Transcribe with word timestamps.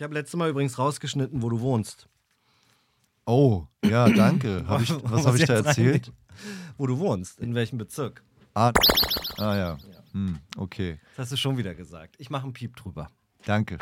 Ich 0.00 0.02
habe 0.02 0.14
letztes 0.14 0.34
Mal 0.38 0.48
übrigens 0.48 0.78
rausgeschnitten, 0.78 1.42
wo 1.42 1.50
du 1.50 1.60
wohnst. 1.60 2.08
Oh, 3.26 3.66
ja, 3.84 4.08
danke. 4.08 4.64
Hab 4.66 4.80
ich, 4.80 4.88
was 5.04 5.26
habe 5.26 5.36
ich 5.36 5.44
da 5.44 5.52
erzählt? 5.56 6.06
rein- 6.08 6.14
Wo 6.78 6.86
du 6.86 6.98
wohnst, 6.98 7.38
in 7.38 7.54
welchem 7.54 7.76
Bezirk. 7.76 8.22
Ah, 8.54 8.72
ah 9.36 9.54
ja. 9.56 9.76
Hm, 10.12 10.38
okay, 10.56 10.98
Das 11.16 11.24
hast 11.24 11.32
du 11.32 11.36
schon 11.36 11.58
wieder 11.58 11.74
gesagt. 11.74 12.14
Ich 12.16 12.30
mache 12.30 12.44
einen 12.44 12.54
Piep 12.54 12.76
drüber. 12.76 13.10
danke. 13.44 13.76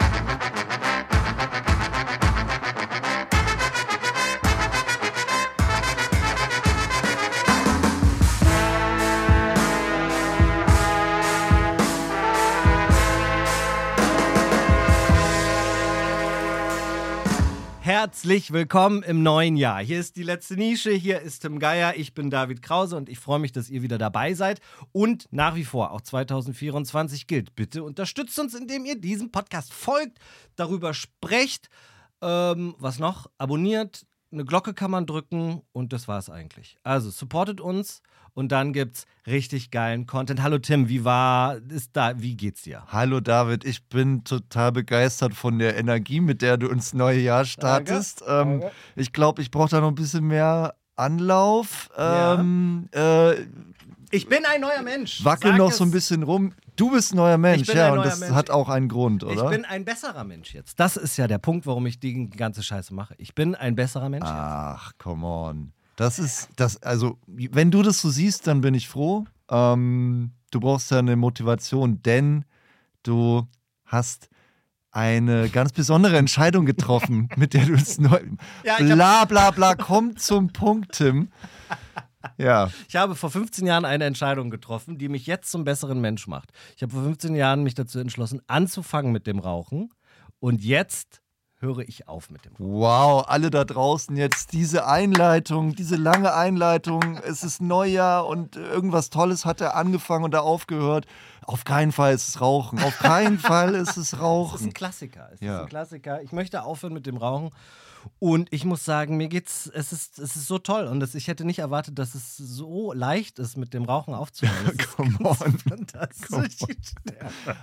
Herzlich 18.01 18.53
willkommen 18.53 19.03
im 19.03 19.25
neuen 19.25 19.57
Jahr. 19.57 19.83
Hier 19.83 19.99
ist 19.99 20.15
die 20.15 20.23
letzte 20.23 20.55
Nische, 20.55 20.93
hier 20.93 21.21
ist 21.21 21.41
Tim 21.41 21.59
Geier, 21.59 21.97
ich 21.97 22.15
bin 22.15 22.31
David 22.31 22.63
Krause 22.63 22.97
und 22.97 23.09
ich 23.09 23.19
freue 23.19 23.41
mich, 23.41 23.51
dass 23.51 23.69
ihr 23.71 23.83
wieder 23.83 23.99
dabei 23.99 24.35
seid. 24.35 24.61
Und 24.93 25.27
nach 25.33 25.57
wie 25.57 25.65
vor, 25.65 25.91
auch 25.91 26.01
2024 26.01 27.27
gilt, 27.27 27.57
bitte 27.57 27.83
unterstützt 27.83 28.39
uns, 28.39 28.55
indem 28.55 28.85
ihr 28.85 29.01
diesem 29.01 29.33
Podcast 29.33 29.73
folgt, 29.73 30.21
darüber 30.55 30.95
sprecht. 30.95 31.71
Ähm, 32.23 32.77
was 32.79 33.01
noch? 33.01 33.27
Abonniert, 33.37 34.07
eine 34.33 34.45
Glocke 34.45 34.75
kann 34.75 34.91
man 34.91 35.07
drücken 35.07 35.63
und 35.73 35.93
das 35.93 36.07
war's 36.09 36.29
eigentlich. 36.31 36.77
Also 36.83 37.11
supportet 37.11 37.61
uns 37.61 38.03
und 38.35 38.53
dann 38.53 38.73
gibt's 38.73 39.07
richtig 39.27 39.71
geilen 39.71 40.07
Content. 40.07 40.43
Hallo 40.43 40.59
Tim, 40.59 40.89
wie 40.89 41.05
war, 41.05 41.57
ist 41.71 41.91
da, 41.95 42.21
wie 42.21 42.37
geht's 42.37 42.63
dir? 42.63 42.83
Hallo 42.89 43.21
David, 43.21 43.65
ich 43.65 43.85
bin 43.89 44.25
total 44.25 44.73
begeistert 44.73 45.35
von 45.35 45.59
der 45.59 45.77
Energie, 45.79 46.21
mit 46.21 46.43
der 46.43 46.57
du 46.59 46.69
ins 46.69 46.93
neue 46.93 47.21
Jahr 47.21 47.45
startest. 47.45 48.23
Ähm, 48.27 48.61
Danke. 48.61 48.71
ich 48.97 49.13
glaube, 49.13 49.41
ich 49.43 49.51
brauche 49.51 49.71
da 49.71 49.81
noch 49.81 49.89
ein 49.89 49.95
bisschen 49.95 50.27
mehr 50.27 50.75
Anlauf. 50.97 51.89
Ja. 51.97 52.35
Ähm, 52.35 52.89
äh, 52.93 53.35
Ich 54.11 54.29
bin 54.29 54.45
ein 54.45 54.61
neuer 54.61 54.83
Mensch. 54.83 55.25
wackel 55.25 55.53
Sag 55.53 55.59
noch 55.59 55.71
es. 55.71 55.77
so 55.79 55.85
ein 55.85 55.91
bisschen 55.91 56.23
rum. 56.23 56.53
Du 56.79 56.93
bist 56.93 57.13
ein 57.13 57.17
neuer 57.17 57.39
Mensch, 57.39 57.69
ja, 57.69 57.87
ein 57.87 57.93
und 57.93 57.99
neuer 57.99 58.07
das 58.07 58.21
Mensch. 58.21 58.35
hat 58.35 58.51
auch 58.51 58.69
einen 58.69 58.89
Grund, 58.89 59.25
oder? 59.25 59.45
Ich 59.45 59.51
bin 59.51 59.65
ein 59.65 59.85
besserer 59.85 60.23
Mensch 60.23 60.55
jetzt. 60.55 60.79
Das 60.79 60.97
ist 60.97 61.17
ja 61.17 61.27
der 61.27 61.39
Punkt, 61.39 61.67
warum 61.67 61.85
ich 61.87 61.99
die 61.99 62.31
ganze 62.31 62.63
Scheiße 62.63 62.95
mache. 62.95 63.15
Ich 63.19 63.35
bin 63.35 63.57
ein 63.57 63.75
besserer 63.75 64.09
Mensch 64.09 64.25
Ach, 64.25 64.93
come 64.97 65.27
on. 65.27 65.73
Das 65.97 66.21
ist, 66.21 66.51
das, 66.55 66.81
also, 66.81 67.19
wenn 67.27 67.73
du 67.73 67.83
das 67.83 68.01
so 68.01 68.11
siehst, 68.11 68.47
dann 68.47 68.61
bin 68.61 68.75
ich 68.75 68.89
froh. 68.89 69.27
Ähm, 69.51 70.31
du 70.53 70.61
brauchst 70.61 70.93
ja 70.93 71.01
eine 71.01 71.17
Motivation, 71.17 72.01
denn 72.03 72.45
du 73.03 73.49
hast 73.85 74.29
eine 74.93 75.49
ganz 75.49 75.73
besondere 75.73 76.17
Entscheidung 76.17 76.65
getroffen, 76.65 77.29
mit 77.37 77.55
der 77.55 77.67
du 77.67 77.75
es 77.75 77.99
neu. 77.99 78.21
Ja, 78.63 78.77
bla 78.79 79.25
bla 79.25 79.51
bla, 79.51 79.75
komm 79.75 80.17
zum 80.17 80.53
Punkt, 80.53 80.93
Tim. 80.93 81.33
Ja. 82.39 82.71
Ich 82.89 82.97
habe 82.97 83.15
vor 83.17 83.31
15 83.31 83.67
Jahren 83.67 83.85
eine 83.85 84.05
Entscheidung 84.05 84.49
getroffen, 84.49 84.97
die 84.97 85.09
mich 85.09 85.27
jetzt 85.27 85.51
zum 85.51 85.65
besseren 85.65 86.01
Mensch 86.01 86.27
macht. 86.27 86.53
Ich 86.77 86.83
habe 86.83 86.93
vor 86.93 87.03
15 87.03 87.35
Jahren 87.35 87.63
mich 87.63 87.75
dazu 87.75 87.99
entschlossen, 87.99 88.41
anzufangen 88.47 89.13
mit 89.13 89.27
dem 89.27 89.41
Rauchen. 89.41 89.91
Und 90.39 90.63
jetzt 90.63 91.21
höre 91.61 91.81
ich 91.81 92.07
auf 92.09 92.31
mit 92.31 92.45
dem 92.45 92.53
Rauchen. 92.53 92.71
wow, 92.73 93.25
alle 93.29 93.51
da 93.51 93.65
draußen 93.65 94.17
jetzt 94.17 94.53
diese 94.53 94.87
Einleitung, 94.87 95.75
diese 95.75 95.97
lange 95.97 96.33
Einleitung, 96.35 97.19
es 97.25 97.43
ist 97.43 97.61
Neujahr 97.61 98.27
und 98.27 98.57
irgendwas 98.57 99.11
Tolles 99.11 99.45
hat 99.45 99.61
er 99.61 99.75
angefangen 99.75 100.25
und 100.25 100.33
da 100.33 100.41
aufgehört. 100.41 101.07
Auf 101.45 101.65
keinen 101.65 101.93
Fall 101.93 102.15
ist 102.15 102.29
es 102.29 102.41
Rauchen. 102.41 102.79
Auf 102.83 102.99
keinen 102.99 103.39
Fall 103.39 103.75
ist 103.75 103.91
es 103.91 103.97
Es 103.97 104.13
ist 104.13 104.21
Rauchen. 104.21 104.67
ein 104.67 104.73
Klassiker. 104.73 105.29
Es 105.33 105.41
ist 105.41 105.43
Ja. 105.43 105.63
ein 105.63 105.69
Klassiker. 105.69 106.23
Ich 106.23 106.31
möchte 106.33 106.63
aufhören 106.63 106.93
mit 106.93 107.07
dem 107.07 107.17
Rauchen. 107.17 107.51
Und 108.21 108.53
ich 108.53 108.65
muss 108.65 108.85
sagen, 108.85 109.17
mir 109.17 109.29
geht's, 109.29 109.67
es 109.75 109.93
ist, 109.93 110.19
es 110.21 110.37
ist 110.37 110.47
so 110.47 110.59
toll. 110.59 110.87
Und 110.87 111.01
das, 111.01 111.15
ich 111.17 111.27
hätte 111.27 111.45
nicht 111.45 111.59
erwartet, 111.59 111.99
dass 111.99 112.15
es 112.15 112.37
so 112.37 112.93
leicht 112.93 113.39
ist, 113.41 113.57
mit 113.57 113.75
dem 113.75 113.85
Rauchen 113.85 114.15
aufzuhören. 114.15 114.67
Ist 114.79 114.97
Come 114.97 115.17
on. 115.21 115.59
Fantastisch. 115.59 116.59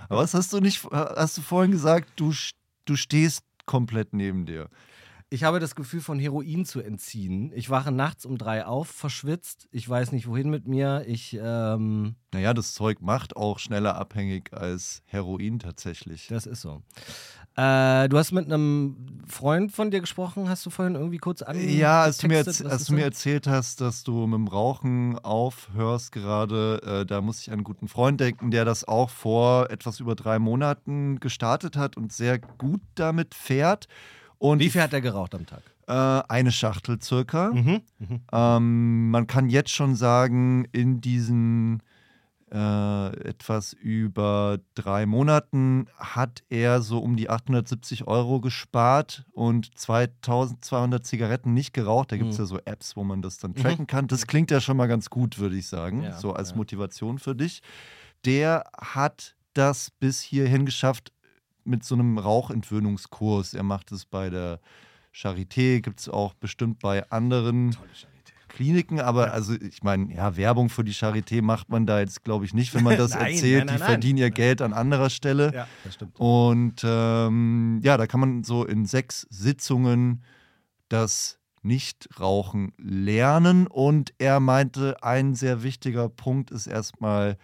Aber 0.08 0.20
was 0.20 0.34
hast 0.34 0.52
du 0.52 0.60
nicht, 0.60 0.84
hast 0.92 1.38
du 1.38 1.42
vorhin 1.42 1.70
gesagt, 1.72 2.10
du, 2.16 2.32
du 2.84 2.96
stehst 2.96 3.42
komplett 3.66 4.12
neben 4.12 4.46
dir. 4.46 4.70
Ich 5.28 5.42
habe 5.42 5.58
das 5.58 5.74
Gefühl, 5.74 6.00
von 6.00 6.20
Heroin 6.20 6.64
zu 6.64 6.80
entziehen. 6.80 7.50
Ich 7.54 7.68
wache 7.68 7.90
nachts 7.90 8.24
um 8.24 8.38
drei 8.38 8.64
auf, 8.64 8.86
verschwitzt. 8.88 9.66
Ich 9.72 9.88
weiß 9.88 10.12
nicht, 10.12 10.28
wohin 10.28 10.50
mit 10.50 10.68
mir. 10.68 11.04
Ich, 11.08 11.36
ähm, 11.42 12.14
Naja, 12.32 12.54
das 12.54 12.74
Zeug 12.74 13.00
macht 13.00 13.34
auch 13.34 13.58
schneller 13.58 13.96
abhängig 13.96 14.52
als 14.52 15.02
Heroin 15.06 15.58
tatsächlich. 15.58 16.28
das 16.28 16.46
ist 16.46 16.60
so. 16.60 16.82
Äh, 17.56 18.08
du 18.08 18.18
hast 18.18 18.32
mit 18.32 18.44
einem 18.44 19.22
Freund 19.26 19.72
von 19.72 19.90
dir 19.90 20.00
gesprochen, 20.00 20.48
hast 20.48 20.64
du 20.64 20.70
vorhin 20.70 20.94
irgendwie 20.94 21.18
kurz 21.18 21.42
an. 21.42 21.56
Ja, 21.68 22.02
als 22.02 22.18
du, 22.18 22.28
mir, 22.28 22.46
als 22.46 22.84
du 22.84 22.92
mir 22.92 23.04
erzählt 23.04 23.48
hast, 23.48 23.80
dass 23.80 24.04
du 24.04 24.26
mit 24.26 24.34
dem 24.34 24.46
Rauchen 24.46 25.18
aufhörst 25.18 26.12
gerade, 26.12 26.82
äh, 26.84 27.06
da 27.06 27.20
muss 27.20 27.40
ich 27.40 27.48
an 27.48 27.54
einen 27.54 27.64
guten 27.64 27.88
Freund 27.88 28.20
denken, 28.20 28.50
der 28.50 28.64
das 28.64 28.86
auch 28.86 29.10
vor 29.10 29.70
etwas 29.70 29.98
über 29.98 30.14
drei 30.14 30.38
Monaten 30.38 31.18
gestartet 31.18 31.76
hat 31.76 31.96
und 31.96 32.12
sehr 32.12 32.38
gut 32.38 32.82
damit 32.94 33.34
fährt. 33.34 33.88
Und 34.38 34.60
Wie 34.60 34.70
viel 34.70 34.82
hat 34.82 34.92
er 34.92 35.00
geraucht 35.00 35.34
am 35.34 35.46
Tag? 35.46 35.62
äh, 35.88 35.92
eine 36.32 36.52
Schachtel 36.52 37.00
circa. 37.00 37.50
Mhm. 37.52 37.80
Mhm. 37.98 38.20
Ähm, 38.32 39.10
man 39.10 39.26
kann 39.26 39.48
jetzt 39.48 39.70
schon 39.70 39.94
sagen, 39.96 40.66
in 40.72 41.00
diesen 41.00 41.82
äh, 42.52 43.06
etwas 43.28 43.72
über 43.72 44.58
drei 44.74 45.04
Monaten 45.06 45.86
hat 45.96 46.44
er 46.48 46.80
so 46.80 46.98
um 47.00 47.16
die 47.16 47.28
870 47.28 48.06
Euro 48.06 48.40
gespart 48.40 49.24
und 49.32 49.76
2200 49.76 51.04
Zigaretten 51.04 51.54
nicht 51.54 51.72
geraucht. 51.72 52.12
Da 52.12 52.16
gibt 52.16 52.30
es 52.30 52.38
Mhm. 52.38 52.42
ja 52.44 52.46
so 52.46 52.58
Apps, 52.64 52.96
wo 52.96 53.02
man 53.04 53.20
das 53.22 53.38
dann 53.38 53.54
tracken 53.54 53.86
kann. 53.88 54.06
Das 54.06 54.26
klingt 54.26 54.50
ja 54.52 54.60
schon 54.60 54.76
mal 54.76 54.86
ganz 54.86 55.10
gut, 55.10 55.38
würde 55.38 55.56
ich 55.56 55.66
sagen, 55.66 56.02
Ja, 56.04 56.18
so 56.18 56.32
als 56.34 56.50
ja. 56.50 56.56
Motivation 56.56 57.18
für 57.18 57.34
dich. 57.34 57.62
Der 58.24 58.64
hat 58.78 59.34
das 59.54 59.90
bis 59.90 60.20
hierhin 60.20 60.66
geschafft 60.66 61.12
mit 61.66 61.84
so 61.84 61.94
einem 61.94 62.18
Rauchentwöhnungskurs. 62.18 63.54
Er 63.54 63.62
macht 63.62 63.92
es 63.92 64.04
bei 64.04 64.30
der 64.30 64.60
Charité, 65.14 65.80
gibt 65.80 66.00
es 66.00 66.08
auch 66.08 66.34
bestimmt 66.34 66.78
bei 66.80 67.08
anderen 67.10 67.76
Kliniken, 68.48 69.00
aber 69.00 69.32
also 69.32 69.54
ich 69.54 69.82
meine, 69.82 70.14
ja, 70.14 70.36
Werbung 70.36 70.68
für 70.70 70.84
die 70.84 70.94
Charité 70.94 71.42
macht 71.42 71.68
man 71.68 71.84
da 71.84 72.00
jetzt, 72.00 72.24
glaube 72.24 72.44
ich, 72.44 72.54
nicht, 72.54 72.74
wenn 72.74 72.84
man 72.84 72.96
das 72.98 73.10
Nein, 73.10 73.32
erzählt. 73.32 73.66
nein, 73.66 73.66
nein, 73.66 73.76
die 73.76 73.84
verdienen 73.84 74.18
ihr 74.18 74.30
Geld 74.30 74.62
an 74.62 74.72
anderer 74.72 75.10
Stelle. 75.10 75.52
Ja, 75.54 75.68
das 75.84 75.94
stimmt. 75.94 76.18
Und 76.18 76.82
ähm, 76.84 77.80
ja, 77.82 77.96
da 77.96 78.06
kann 78.06 78.20
man 78.20 78.44
so 78.44 78.64
in 78.64 78.86
sechs 78.86 79.26
Sitzungen 79.30 80.22
das 80.88 81.38
Nichtrauchen 81.62 82.72
lernen. 82.78 83.66
Und 83.66 84.14
er 84.18 84.40
meinte, 84.40 85.02
ein 85.02 85.34
sehr 85.34 85.62
wichtiger 85.62 86.08
Punkt 86.08 86.50
ist 86.50 86.66
erstmal, 86.66 87.36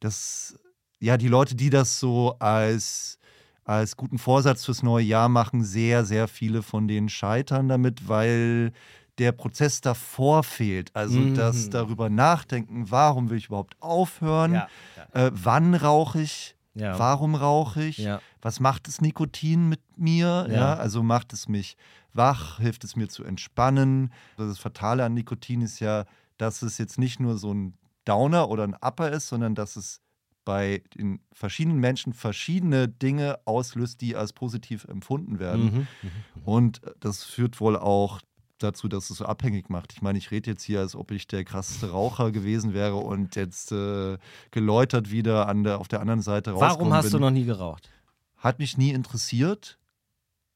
dass 0.00 0.58
ja 1.00 1.16
die 1.16 1.28
Leute, 1.28 1.54
die 1.54 1.70
das 1.70 1.98
so 1.98 2.36
als 2.38 3.18
als 3.64 3.96
guten 3.96 4.18
Vorsatz 4.18 4.64
fürs 4.64 4.82
neue 4.82 5.04
Jahr 5.04 5.28
machen, 5.28 5.64
sehr, 5.64 6.04
sehr 6.04 6.28
viele 6.28 6.62
von 6.62 6.86
denen 6.88 7.08
scheitern 7.08 7.68
damit, 7.68 8.08
weil 8.08 8.72
der 9.18 9.32
Prozess 9.32 9.80
davor 9.80 10.42
fehlt. 10.42 10.90
Also 10.94 11.18
Mhm. 11.18 11.34
das 11.34 11.70
darüber 11.70 12.10
nachdenken, 12.10 12.90
warum 12.90 13.30
will 13.30 13.38
ich 13.38 13.46
überhaupt 13.46 13.76
aufhören? 13.80 14.54
Ja, 14.54 14.68
ja. 15.14 15.26
Äh, 15.26 15.30
wann 15.34 15.74
rauche 15.74 16.20
ich? 16.20 16.56
Ja. 16.74 16.98
Warum 16.98 17.36
rauche 17.36 17.84
ich? 17.84 17.98
Was 18.42 18.58
macht 18.58 18.88
das 18.88 19.00
Nikotin 19.00 19.68
mit 19.68 19.80
mir? 19.96 20.46
Ja. 20.50 20.54
Ja. 20.54 20.74
also 20.74 21.02
macht 21.04 21.32
es 21.32 21.48
mich 21.48 21.76
wach, 22.12 22.58
hilft 22.58 22.84
es 22.84 22.96
mir 22.96 23.08
zu 23.08 23.24
entspannen. 23.24 24.12
Das 24.36 24.58
Fatale 24.58 25.04
an 25.04 25.14
Nikotin 25.14 25.62
ist 25.62 25.80
ja, 25.80 26.04
dass 26.36 26.62
es 26.62 26.78
jetzt 26.78 26.98
nicht 26.98 27.20
nur 27.20 27.38
so 27.38 27.52
ein 27.54 27.74
Downer 28.04 28.48
oder 28.50 28.64
ein 28.64 28.74
Upper 28.74 29.10
ist, 29.10 29.28
sondern 29.28 29.54
dass 29.54 29.76
es 29.76 30.00
bei 30.44 30.82
den 30.94 31.20
verschiedenen 31.32 31.78
Menschen 31.78 32.12
verschiedene 32.12 32.88
Dinge 32.88 33.38
auslöst, 33.44 34.00
die 34.00 34.16
als 34.16 34.32
positiv 34.32 34.84
empfunden 34.84 35.38
werden. 35.38 35.86
Mhm. 36.02 36.42
Und 36.44 36.80
das 37.00 37.24
führt 37.24 37.60
wohl 37.60 37.76
auch 37.76 38.20
dazu, 38.58 38.88
dass 38.88 39.10
es 39.10 39.18
so 39.18 39.26
abhängig 39.26 39.68
macht. 39.68 39.92
Ich 39.92 40.02
meine, 40.02 40.18
ich 40.18 40.30
rede 40.30 40.50
jetzt 40.50 40.62
hier, 40.62 40.80
als 40.80 40.94
ob 40.94 41.10
ich 41.10 41.26
der 41.26 41.44
krasseste 41.44 41.90
Raucher 41.90 42.32
gewesen 42.32 42.74
wäre 42.74 42.96
und 42.96 43.36
jetzt 43.36 43.72
äh, 43.72 44.18
geläutert 44.50 45.10
wieder 45.10 45.48
an 45.48 45.64
der, 45.64 45.78
auf 45.78 45.88
der 45.88 46.00
anderen 46.00 46.22
Seite 46.22 46.52
Warum 46.52 46.62
rausgekommen 46.62 46.94
hast 46.94 47.04
bin. 47.04 47.12
du 47.12 47.18
noch 47.18 47.30
nie 47.30 47.44
geraucht? 47.44 47.90
Hat 48.36 48.58
mich 48.58 48.76
nie 48.76 48.90
interessiert. 48.90 49.78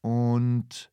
Und 0.01 0.91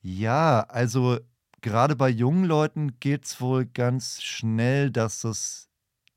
ja, 0.00 0.60
also 0.60 1.18
gerade 1.60 1.96
bei 1.96 2.08
jungen 2.08 2.44
Leuten 2.44 3.00
geht 3.00 3.24
es 3.24 3.40
wohl 3.40 3.66
ganz 3.66 4.22
schnell, 4.22 4.90
dass 4.90 5.22
das 5.22 5.65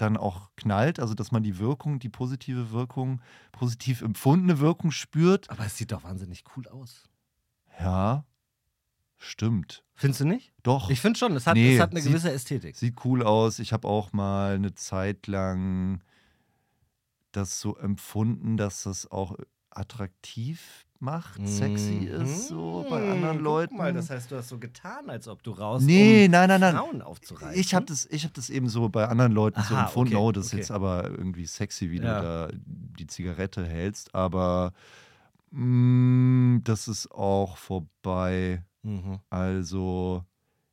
dann 0.01 0.17
auch 0.17 0.49
knallt, 0.55 0.99
also 0.99 1.13
dass 1.13 1.31
man 1.31 1.43
die 1.43 1.59
Wirkung, 1.59 1.99
die 1.99 2.09
positive 2.09 2.71
Wirkung, 2.71 3.21
positiv 3.51 4.01
empfundene 4.01 4.59
Wirkung 4.59 4.91
spürt. 4.91 5.49
Aber 5.49 5.65
es 5.65 5.77
sieht 5.77 5.91
doch 5.91 6.03
wahnsinnig 6.03 6.43
cool 6.55 6.67
aus. 6.67 7.03
Ja, 7.79 8.25
stimmt. 9.17 9.83
Findest 9.93 10.21
du 10.21 10.25
nicht? 10.25 10.53
Doch. 10.63 10.89
Ich 10.89 11.01
finde 11.01 11.19
schon, 11.19 11.35
es 11.35 11.45
hat, 11.47 11.55
Nee, 11.55 11.75
es 11.75 11.81
hat 11.81 11.91
eine 11.91 12.01
sieht- 12.01 12.11
gewisse 12.11 12.31
Ästhetik. 12.31 12.75
Sieht 12.77 13.03
cool 13.05 13.23
aus. 13.23 13.59
Ich 13.59 13.73
habe 13.73 13.87
auch 13.87 14.13
mal 14.13 14.55
eine 14.55 14.73
Zeit 14.73 15.27
lang 15.27 16.01
das 17.31 17.59
so 17.59 17.75
empfunden, 17.77 18.57
dass 18.57 18.83
das 18.83 19.09
auch 19.11 19.35
attraktiv 19.69 20.85
macht, 21.01 21.47
sexy 21.47 22.05
ist, 22.05 22.49
so 22.49 22.85
bei 22.89 23.09
anderen 23.11 23.37
Guck 23.37 23.43
Leuten. 23.45 23.77
Mal, 23.77 23.93
das 23.93 24.09
heißt, 24.09 24.29
du 24.31 24.35
hast 24.35 24.49
so 24.49 24.57
getan, 24.59 25.09
als 25.09 25.27
ob 25.27 25.41
du 25.43 25.51
raus 25.51 25.81
Nee, 25.81 26.25
um 26.25 26.31
nein, 26.31 26.49
nein, 26.49 26.59
nein. 26.61 26.75
Frauen 26.75 27.01
aufzureißen. 27.01 27.59
Ich 27.59 27.73
habe 27.73 27.85
das, 27.85 28.05
ich 28.07 28.25
hab 28.25 28.33
das 28.33 28.49
eben 28.49 28.67
so 28.69 28.89
bei 28.89 29.07
anderen 29.07 29.31
Leuten 29.31 29.61
so 29.63 29.75
Aha, 29.75 29.85
empfunden, 29.85 30.15
okay, 30.15 30.23
oh, 30.23 30.31
das 30.31 30.47
ist 30.47 30.53
okay. 30.53 30.61
jetzt 30.61 30.71
aber 30.71 31.05
irgendwie 31.09 31.45
sexy, 31.45 31.89
wie 31.91 31.97
Ja. 31.97 32.01
du 32.47 32.53
da 32.53 32.57
die 32.65 33.07
Zigarette 33.07 33.65
hältst, 33.65 34.13
aber 34.13 34.73
mh, 35.51 36.61
das 36.63 36.87
ist 36.87 37.11
auch 37.11 37.57
vorbei. 37.57 38.63
Mhm. 38.83 39.19
Also, 39.29 40.23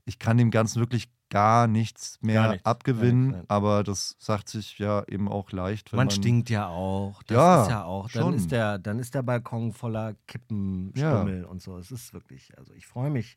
ich 0.05 0.19
kann 0.19 0.39
dem 0.39 0.51
Ganzen 0.51 0.81
wirklich 0.81 1.09
gar 1.29 1.67
nichts 1.67 2.19
mehr 2.23 2.43
Gar 2.43 2.51
nichts, 2.53 2.67
abgewinnen, 2.67 3.27
nichts, 3.29 3.37
nein. 3.39 3.47
aber 3.49 3.83
das 3.83 4.17
sagt 4.19 4.49
sich 4.49 4.79
ja 4.79 5.03
eben 5.09 5.29
auch 5.29 5.51
leicht, 5.53 5.93
wenn 5.93 5.97
Man 5.97 6.07
man. 6.07 6.15
stinkt 6.17 6.51
ja 6.51 6.69
auch. 6.69 7.23
Das 7.25 7.35
Ja, 7.37 7.63
ist 7.63 7.69
ja 7.71 7.85
auch. 7.85 8.09
Dann 8.11 8.23
schon. 8.23 8.35
ist, 8.35 8.51
der, 8.53 8.79
dann 8.79 8.99
ist 8.99 9.15
der 9.15 9.23
Balkon 9.23 9.73
voller 9.73 10.15
Kippen, 10.27 10.93
Ja. 10.97 11.23
Und 11.23 11.61
so. 11.63 11.77
Es 11.79 11.91
ist 11.91 12.13
wirklich, 12.15 12.57
also 12.59 12.73
ich 12.75 12.87
freue 12.87 13.11
mich, 13.11 13.37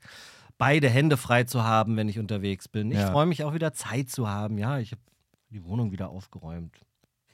beide 0.58 0.90
Hände 0.90 1.18
frei 1.18 1.46
zu 1.46 1.64
haben, 1.64 1.98
wenn 1.98 2.10
ich 2.10 2.20
unterwegs 2.20 2.68
bin. 2.68 2.92
Ich 2.92 2.98
Ja. 3.00 3.12
freue 3.12 3.26
mich 3.26 3.44
auch 3.44 3.54
wieder 3.54 3.74
Zeit 3.74 4.10
zu 4.10 4.28
haben. 4.30 4.58
Ja, 4.58 4.78
ich 4.78 4.92
habe 4.92 5.02
die 5.50 5.64
Wohnung 5.64 5.92
wieder 5.92 6.10
aufgeräumt. 6.10 6.76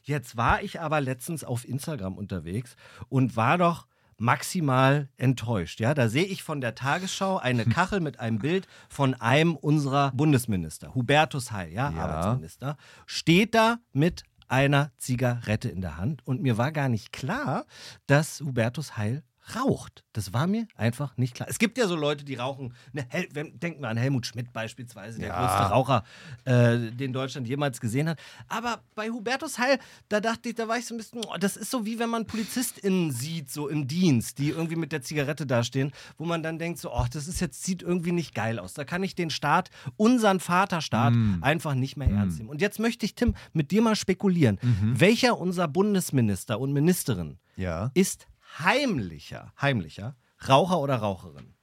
Jetzt 0.03 0.37
war 0.37 0.61
ich 0.61 0.79
aber 0.79 1.01
letztens 1.01 1.43
auf 1.43 1.67
Instagram 1.67 2.17
unterwegs 2.17 2.75
und 3.09 3.35
war 3.35 3.57
doch 3.57 3.87
maximal 4.17 5.09
enttäuscht. 5.17 5.79
Ja, 5.79 5.93
da 5.93 6.09
sehe 6.09 6.25
ich 6.25 6.43
von 6.43 6.61
der 6.61 6.75
Tagesschau 6.75 7.37
eine 7.37 7.65
Kachel 7.65 7.99
mit 7.99 8.19
einem 8.19 8.39
Bild 8.39 8.67
von 8.89 9.13
einem 9.15 9.55
unserer 9.55 10.11
Bundesminister, 10.11 10.95
Hubertus 10.95 11.51
Heil, 11.51 11.71
ja, 11.71 11.91
Ja. 11.91 12.05
Arbeitsminister, 12.05 12.77
steht 13.05 13.55
da 13.55 13.77
mit 13.91 14.23
einer 14.47 14.91
Zigarette 14.97 15.69
in 15.69 15.81
der 15.81 15.97
Hand 15.97 16.25
und 16.25 16.41
mir 16.41 16.57
war 16.57 16.71
gar 16.71 16.89
nicht 16.89 17.11
klar, 17.11 17.65
dass 18.07 18.41
Hubertus 18.41 18.95
Heil 18.97 19.23
raucht. 19.55 20.03
Das 20.13 20.33
war 20.33 20.47
mir 20.47 20.67
einfach 20.75 21.17
nicht 21.17 21.35
klar. 21.35 21.47
Es 21.49 21.59
gibt 21.59 21.77
ja 21.77 21.87
so 21.87 21.95
Leute, 21.95 22.23
die 22.25 22.35
rauchen. 22.35 22.73
Ne, 22.93 23.05
Hel 23.09 23.27
denken 23.31 23.81
wir 23.81 23.89
an 23.89 23.97
Helmut 23.97 24.25
Schmidt 24.25 24.51
beispielsweise, 24.53 25.19
der 25.19 25.29
Ja. 25.29 25.39
größte 25.39 25.71
Raucher, 25.71 26.03
äh, 26.45 26.91
den 26.91 27.13
Deutschland 27.13 27.47
jemals 27.47 27.79
gesehen 27.79 28.09
hat. 28.09 28.19
Aber 28.47 28.81
bei 28.95 29.09
Hubertus 29.09 29.59
Heil, 29.59 29.77
da 30.09 30.19
dachte 30.19 30.49
ich, 30.49 30.55
da 30.55 30.67
war 30.67 30.77
ich 30.77 30.85
so 30.87 30.95
ein 30.95 30.97
bisschen, 30.97 31.21
oh, 31.25 31.35
das 31.39 31.57
ist 31.57 31.69
so 31.69 31.85
wie 31.85 31.99
wenn 31.99 32.09
man 32.09 32.25
PolizistInnen 32.25 33.11
sieht, 33.11 33.51
so 33.51 33.67
im 33.67 33.87
Dienst, 33.87 34.39
die 34.39 34.49
irgendwie 34.49 34.75
mit 34.77 34.91
der 34.91 35.01
Zigarette 35.01 35.45
dastehen, 35.45 35.91
wo 36.17 36.25
man 36.25 36.41
dann 36.41 36.57
denkt, 36.57 36.79
so, 36.79 36.91
oh, 36.93 37.05
das 37.11 37.27
ist 37.27 37.39
jetzt, 37.39 37.63
sieht 37.63 37.81
irgendwie 37.83 38.11
nicht 38.13 38.33
geil 38.33 38.57
aus. 38.57 38.73
Da 38.73 38.83
kann 38.83 39.03
ich 39.03 39.13
den 39.15 39.29
Staat, 39.29 39.69
unseren 39.97 40.39
Vaterstaat, 40.39 41.13
Mm. 41.13 41.43
einfach 41.43 41.75
nicht 41.75 41.97
mehr 41.97 42.09
ernst 42.09 42.37
nehmen. 42.39 42.49
Und 42.49 42.61
jetzt 42.61 42.79
möchte 42.79 43.05
ich, 43.05 43.15
Tim, 43.15 43.35
mit 43.53 43.71
dir 43.71 43.81
mal 43.81 43.95
spekulieren. 43.95 44.57
Mhm. 44.61 44.99
Welcher 44.99 45.37
unserer 45.37 45.67
Bundesminister 45.67 46.59
und 46.59 46.73
Ministerin 46.73 47.37
Ja. 47.55 47.91
ist 47.93 48.27
heimlicher, 48.59 49.53
heimlicher 49.59 50.15
Raucher 50.47 50.79
oder 50.79 50.97
Raucherin? 50.97 51.53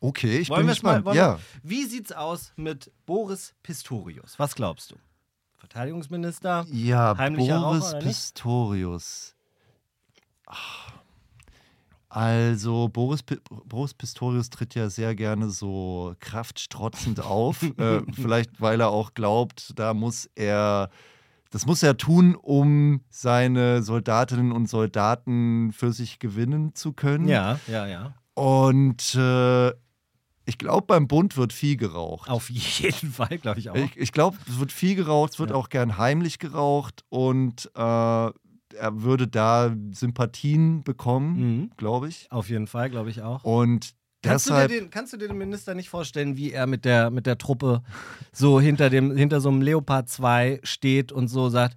Okay, 0.00 0.38
ich 0.38 0.50
Wollen 0.50 0.60
bin 0.60 0.66
mal, 0.66 0.72
gespannt. 0.72 1.04
wollen 1.04 1.16
ja. 1.16 1.38
wir, 1.38 1.40
wie 1.62 1.84
sieht's 1.84 2.10
aus 2.10 2.52
mit 2.56 2.90
Boris 3.06 3.54
Pistorius? 3.62 4.38
Was 4.38 4.54
glaubst 4.56 4.90
du? 4.90 4.96
Verteidigungsminister? 5.58 6.66
Ja, 6.72 7.16
Heimlicher 7.16 7.58
Raucher 7.58 7.78
Boris 7.78 7.92
nicht? 7.94 8.04
Pistorius. 8.06 9.36
Ach. 10.46 10.92
Also, 12.08 12.88
Boris, 12.88 13.22
Boris 13.64 13.94
Pistorius 13.94 14.50
tritt 14.50 14.74
ja 14.74 14.90
sehr 14.90 15.14
gerne 15.14 15.48
so 15.48 16.14
kraftstrotzend 16.18 17.20
auf. 17.20 17.62
äh, 17.78 18.02
vielleicht, 18.12 18.60
weil 18.60 18.80
er 18.80 18.88
auch 18.88 19.14
glaubt, 19.14 19.72
da 19.76 19.94
muss 19.94 20.28
er, 20.34 20.90
das 21.52 21.66
muss 21.66 21.82
er 21.84 21.96
tun, 21.96 22.34
um 22.34 23.02
seine 23.10 23.82
Soldatinnen 23.84 24.50
und 24.50 24.68
Soldaten 24.68 25.70
für 25.72 25.92
sich 25.92 26.18
gewinnen 26.18 26.74
zu 26.74 26.92
können. 26.92 27.28
Ja, 27.28 27.60
ja, 27.68 27.86
ja. 27.86 28.14
Und 28.34 29.14
äh, 29.14 29.68
ich 30.44 30.58
glaube, 30.58 30.86
beim 30.88 31.06
Bund 31.06 31.36
wird 31.36 31.52
viel 31.52 31.76
geraucht. 31.76 32.28
Auf 32.28 32.50
jeden 32.50 33.12
Fall, 33.12 33.38
glaube 33.38 33.60
ich 33.60 33.70
auch. 33.70 33.76
Ich, 33.76 33.96
ich 33.96 34.10
glaube, 34.12 34.36
es 34.48 34.58
wird 34.58 34.72
viel 34.72 34.96
geraucht, 34.96 35.34
es 35.34 35.38
wird 35.38 35.50
Ja. 35.50 35.56
auch 35.56 35.68
gern 35.68 35.98
heimlich 35.98 36.38
geraucht 36.40 37.04
und 37.10 37.70
äh, 37.76 37.78
er 37.80 38.32
würde 39.02 39.28
da 39.28 39.70
Sympathien 39.92 40.82
bekommen, 40.82 41.36
Mhm. 41.60 41.70
glaube 41.76 42.08
ich. 42.08 42.26
Auf 42.32 42.48
jeden 42.48 42.66
Fall, 42.66 42.88
glaube 42.90 43.10
ich 43.10 43.20
auch. 43.22 43.44
Und 43.44 43.92
Kannst 44.22 44.48
du, 44.48 44.68
den, 44.68 44.90
kannst 44.90 45.12
du 45.12 45.16
dir 45.16 45.28
den 45.28 45.38
Minister 45.38 45.74
nicht 45.74 45.88
vorstellen, 45.88 46.36
wie 46.36 46.52
er 46.52 46.66
mit 46.66 46.84
der, 46.84 47.10
mit 47.10 47.26
der 47.26 47.38
Truppe 47.38 47.82
so 48.32 48.60
hinter, 48.60 48.88
dem, 48.88 49.16
hinter 49.16 49.40
so 49.40 49.48
einem 49.48 49.62
Leopard 49.62 50.08
2 50.08 50.60
steht 50.62 51.10
und 51.10 51.26
so 51.28 51.48
sagt, 51.48 51.76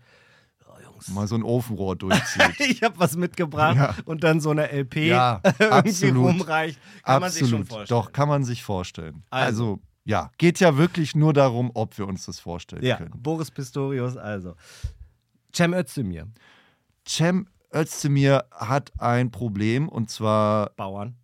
oh, 0.68 0.74
Jungs, 0.84 1.08
mal 1.10 1.28
so 1.28 1.36
ein 1.36 1.44
Ofenrohr 1.44 1.96
durchzieht. 1.96 2.60
ich 2.60 2.84
habe 2.84 3.00
was 3.00 3.16
mitgebracht 3.18 3.76
Ja. 3.78 3.96
und 4.06 4.24
dann 4.24 4.40
so 4.42 4.52
eine 4.52 4.72
LP 4.72 4.96
Ja, 5.08 5.42
irgendwie 5.60 5.66
absolut. 5.90 6.26
rumreicht. 6.28 6.80
Kann 7.04 7.22
man 7.22 7.32
sich 7.32 7.40
schon 7.50 7.62
Absolut. 7.62 7.68
vorstellen. 7.70 8.00
Doch, 8.02 8.12
kann 8.12 8.30
man 8.30 8.44
sich 8.44 8.64
vorstellen. 8.64 9.24
Also. 9.32 9.46
Also, 9.72 9.80
ja, 10.08 10.30
geht 10.38 10.60
ja 10.60 10.78
wirklich 10.78 11.16
nur 11.16 11.34
darum, 11.34 11.72
ob 11.74 11.98
wir 11.98 12.08
uns 12.08 12.28
das 12.28 12.40
vorstellen 12.40 12.84
Ja, 12.86 12.98
können. 12.98 13.12
Boris 13.18 13.50
Pistorius 13.50 14.18
also. 14.18 14.56
Cem 15.56 15.74
Özdemir, 15.74 16.28
Cem 17.08 17.48
Özdemir 17.74 18.46
hat 18.52 18.92
ein 19.00 19.32
Problem 19.32 19.90
und 19.90 20.12
zwar 20.12 20.70
Bauern. 20.76 21.16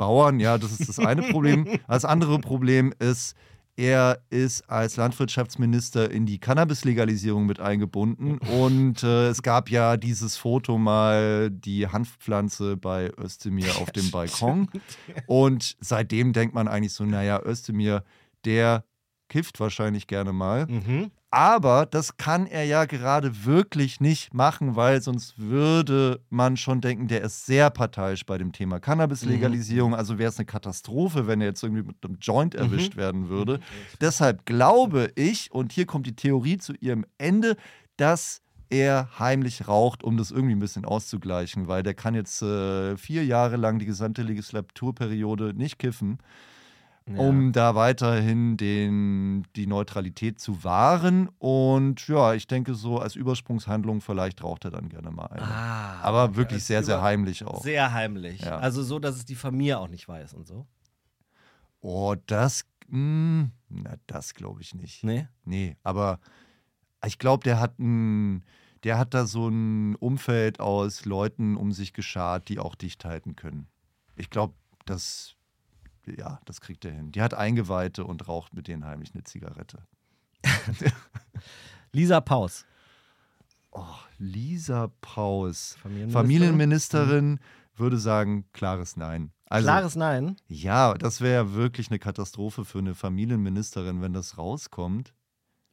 Bauern, 0.00 0.40
ja, 0.40 0.56
das 0.56 0.72
ist 0.72 0.88
das 0.88 0.98
eine 0.98 1.22
Problem. 1.22 1.66
Das 1.86 2.06
andere 2.06 2.38
Problem 2.38 2.94
ist, 2.98 3.36
er 3.76 4.22
ist 4.30 4.68
als 4.70 4.96
Landwirtschaftsminister 4.96 6.10
in 6.10 6.24
die 6.24 6.38
Cannabis-Legalisierung 6.38 7.44
mit 7.44 7.60
eingebunden. 7.60 8.38
Und 8.38 9.02
äh, 9.02 9.28
es 9.28 9.42
gab 9.42 9.68
ja 9.68 9.98
dieses 9.98 10.38
Foto 10.38 10.78
mal, 10.78 11.50
die 11.50 11.86
Hanfpflanze 11.86 12.78
bei 12.78 13.12
Özdemir 13.18 13.76
auf 13.76 13.90
dem 13.90 14.10
Balkon. 14.10 14.68
Und 15.26 15.76
seitdem 15.80 16.32
denkt 16.32 16.54
man 16.54 16.66
eigentlich 16.66 16.94
so, 16.94 17.04
naja, 17.04 17.42
Özdemir, 17.44 18.02
der 18.46 18.84
kifft 19.30 19.60
wahrscheinlich 19.60 20.06
gerne 20.06 20.34
mal. 20.34 20.66
Mhm. 20.66 21.10
Aber 21.30 21.86
das 21.86 22.16
kann 22.16 22.46
er 22.46 22.64
ja 22.64 22.86
gerade 22.86 23.44
wirklich 23.44 24.00
nicht 24.00 24.34
machen, 24.34 24.74
weil 24.74 25.00
sonst 25.00 25.38
würde 25.38 26.20
man 26.28 26.56
schon 26.56 26.80
denken, 26.80 27.06
der 27.06 27.22
ist 27.22 27.46
sehr 27.46 27.70
parteiisch 27.70 28.26
bei 28.26 28.36
dem 28.36 28.50
Thema 28.50 28.80
Cannabis-Legalisierung. 28.80 29.94
Also 29.94 30.18
wäre 30.18 30.28
es 30.28 30.38
eine 30.38 30.46
Katastrophe, 30.46 31.28
wenn 31.28 31.40
er 31.40 31.46
jetzt 31.46 31.62
irgendwie 31.62 31.84
mit 31.84 31.96
einem 32.04 32.18
Joint 32.20 32.56
erwischt 32.56 32.96
werden 32.96 33.28
würde. 33.28 33.60
Deshalb 34.00 34.44
glaube 34.44 35.12
ich, 35.14 35.52
und 35.52 35.72
hier 35.72 35.86
kommt 35.86 36.08
die 36.08 36.16
Theorie 36.16 36.58
zu 36.58 36.74
ihrem 36.80 37.06
Ende, 37.16 37.56
dass 37.96 38.42
er 38.68 39.08
heimlich 39.20 39.68
raucht, 39.68 40.02
um 40.02 40.16
das 40.16 40.32
irgendwie 40.32 40.54
ein 40.56 40.60
bisschen 40.60 40.84
auszugleichen, 40.84 41.68
weil 41.68 41.84
der 41.84 41.94
kann 41.94 42.14
jetzt 42.16 42.42
äh, 42.42 42.96
vier 42.96 43.24
Jahre 43.24 43.56
lang 43.56 43.78
die 43.78 43.86
gesamte 43.86 44.22
Legislaturperiode 44.22 45.54
nicht 45.54 45.78
kiffen 45.78 46.18
um 47.16 47.52
da 47.52 47.74
weiterhin 47.74 48.56
den, 48.56 49.46
die 49.56 49.66
Neutralität 49.66 50.38
zu 50.38 50.64
wahren. 50.64 51.28
Und 51.38 52.06
ja, 52.08 52.34
ich 52.34 52.46
denke, 52.46 52.74
so 52.74 52.98
als 52.98 53.16
Übersprungshandlung, 53.16 54.00
vielleicht 54.00 54.42
raucht 54.42 54.64
er 54.64 54.70
dann 54.70 54.88
gerne 54.88 55.10
mal 55.10 55.26
eine. 55.26 55.42
Ah, 55.42 56.00
Aber 56.02 56.36
wirklich 56.36 56.64
sehr, 56.64 56.82
sehr 56.82 57.02
heimlich 57.02 57.44
auch. 57.44 57.62
Sehr 57.62 57.92
heimlich. 57.92 58.40
Ja. 58.42 58.58
Also 58.58 58.82
so, 58.82 58.98
dass 58.98 59.16
es 59.16 59.24
die 59.24 59.34
Familie 59.34 59.78
auch 59.78 59.88
nicht 59.88 60.08
weiß 60.08 60.34
und 60.34 60.46
so. 60.46 60.66
Oh, 61.80 62.14
das, 62.26 62.64
mh, 62.88 63.50
na, 63.68 63.94
das 64.06 64.34
glaube 64.34 64.60
ich 64.60 64.74
nicht. 64.74 65.02
Nee? 65.04 65.26
Nee, 65.44 65.76
aber 65.82 66.20
ich 67.06 67.18
glaube, 67.18 67.44
der 67.44 67.58
hat 67.58 67.78
ein, 67.78 68.44
der 68.84 68.98
hat 68.98 69.14
da 69.14 69.26
so 69.26 69.48
ein 69.48 69.94
Umfeld 69.96 70.60
aus 70.60 71.04
Leuten 71.04 71.56
um 71.56 71.72
sich 71.72 71.92
geschart, 71.92 72.48
die 72.48 72.58
auch 72.58 72.74
dicht 72.74 73.04
halten 73.04 73.36
können. 73.36 73.66
Ich 74.16 74.28
glaube, 74.30 74.54
das, 74.84 75.36
ja, 76.06 76.40
das 76.44 76.60
kriegt 76.60 76.84
er 76.84 76.92
hin. 76.92 77.12
Die 77.12 77.22
hat 77.22 77.34
Eingeweihte 77.34 78.04
und 78.04 78.28
raucht 78.28 78.54
mit 78.54 78.68
denen 78.68 78.84
heimlich 78.84 79.14
eine 79.14 79.24
Zigarette. 79.24 79.78
Lisa 81.92 82.20
Paus. 82.20 82.64
Oh, 83.72 83.84
Lisa 84.18 84.90
Paus, 85.00 85.76
Familienministerin? 85.80 86.12
Familienministerin, 86.12 87.40
würde 87.76 87.98
sagen, 87.98 88.44
klares 88.52 88.96
Nein. 88.96 89.32
Also, 89.46 89.66
Klares 89.66 89.96
Nein. 89.96 90.36
ja, 90.46 90.94
das 90.94 91.20
wäre 91.20 91.54
wirklich 91.54 91.90
eine 91.90 91.98
Katastrophe 91.98 92.64
für 92.64 92.78
eine 92.78 92.94
Familienministerin, 92.94 94.00
wenn 94.00 94.12
das 94.12 94.38
rauskommt. 94.38 95.12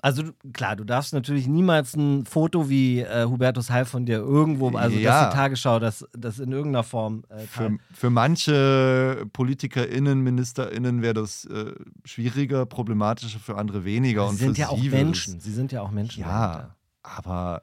Also 0.01 0.23
klar, 0.53 0.75
du 0.75 0.83
darfst 0.83 1.11
natürlich 1.13 1.47
niemals 1.47 1.95
ein 1.95 2.25
Foto 2.25 2.69
wie 2.69 2.99
äh, 3.01 3.25
Hubertus 3.25 3.71
Heil 3.71 3.85
von 3.85 4.05
dir 4.05 4.17
irgendwo, 4.19 4.69
also 4.77 4.95
Ja. 4.97 5.21
dass 5.23 5.29
die 5.31 5.35
Tagesschau 5.37 5.79
das, 5.79 6.05
das 6.13 6.37
in 6.39 6.51
irgendeiner 6.51 6.83
Form 6.83 7.23
äh, 7.29 7.39
Für, 7.47 7.77
für 7.93 8.09
manche 8.11 9.25
PolitikerInnen, 9.33 10.21
MinisterInnen 10.21 11.01
wäre 11.01 11.15
das 11.15 11.45
äh, 11.45 11.73
schwieriger, 12.05 12.65
problematischer, 12.67 13.39
für 13.39 13.57
andere 13.57 13.85
weniger. 13.85 14.27
und 14.27 14.35
Sie 14.37 14.43
sind 14.45 14.55
für 14.55 14.61
ja 14.61 14.69
auch 14.69 14.81
Menschen. 14.83 15.39
Sie 15.39 15.51
sind 15.51 15.71
ja 15.71 15.81
auch 15.81 15.91
Menschen. 15.91 16.21
Ja, 16.21 16.27
dahinter. 16.47 16.75
aber 17.01 17.61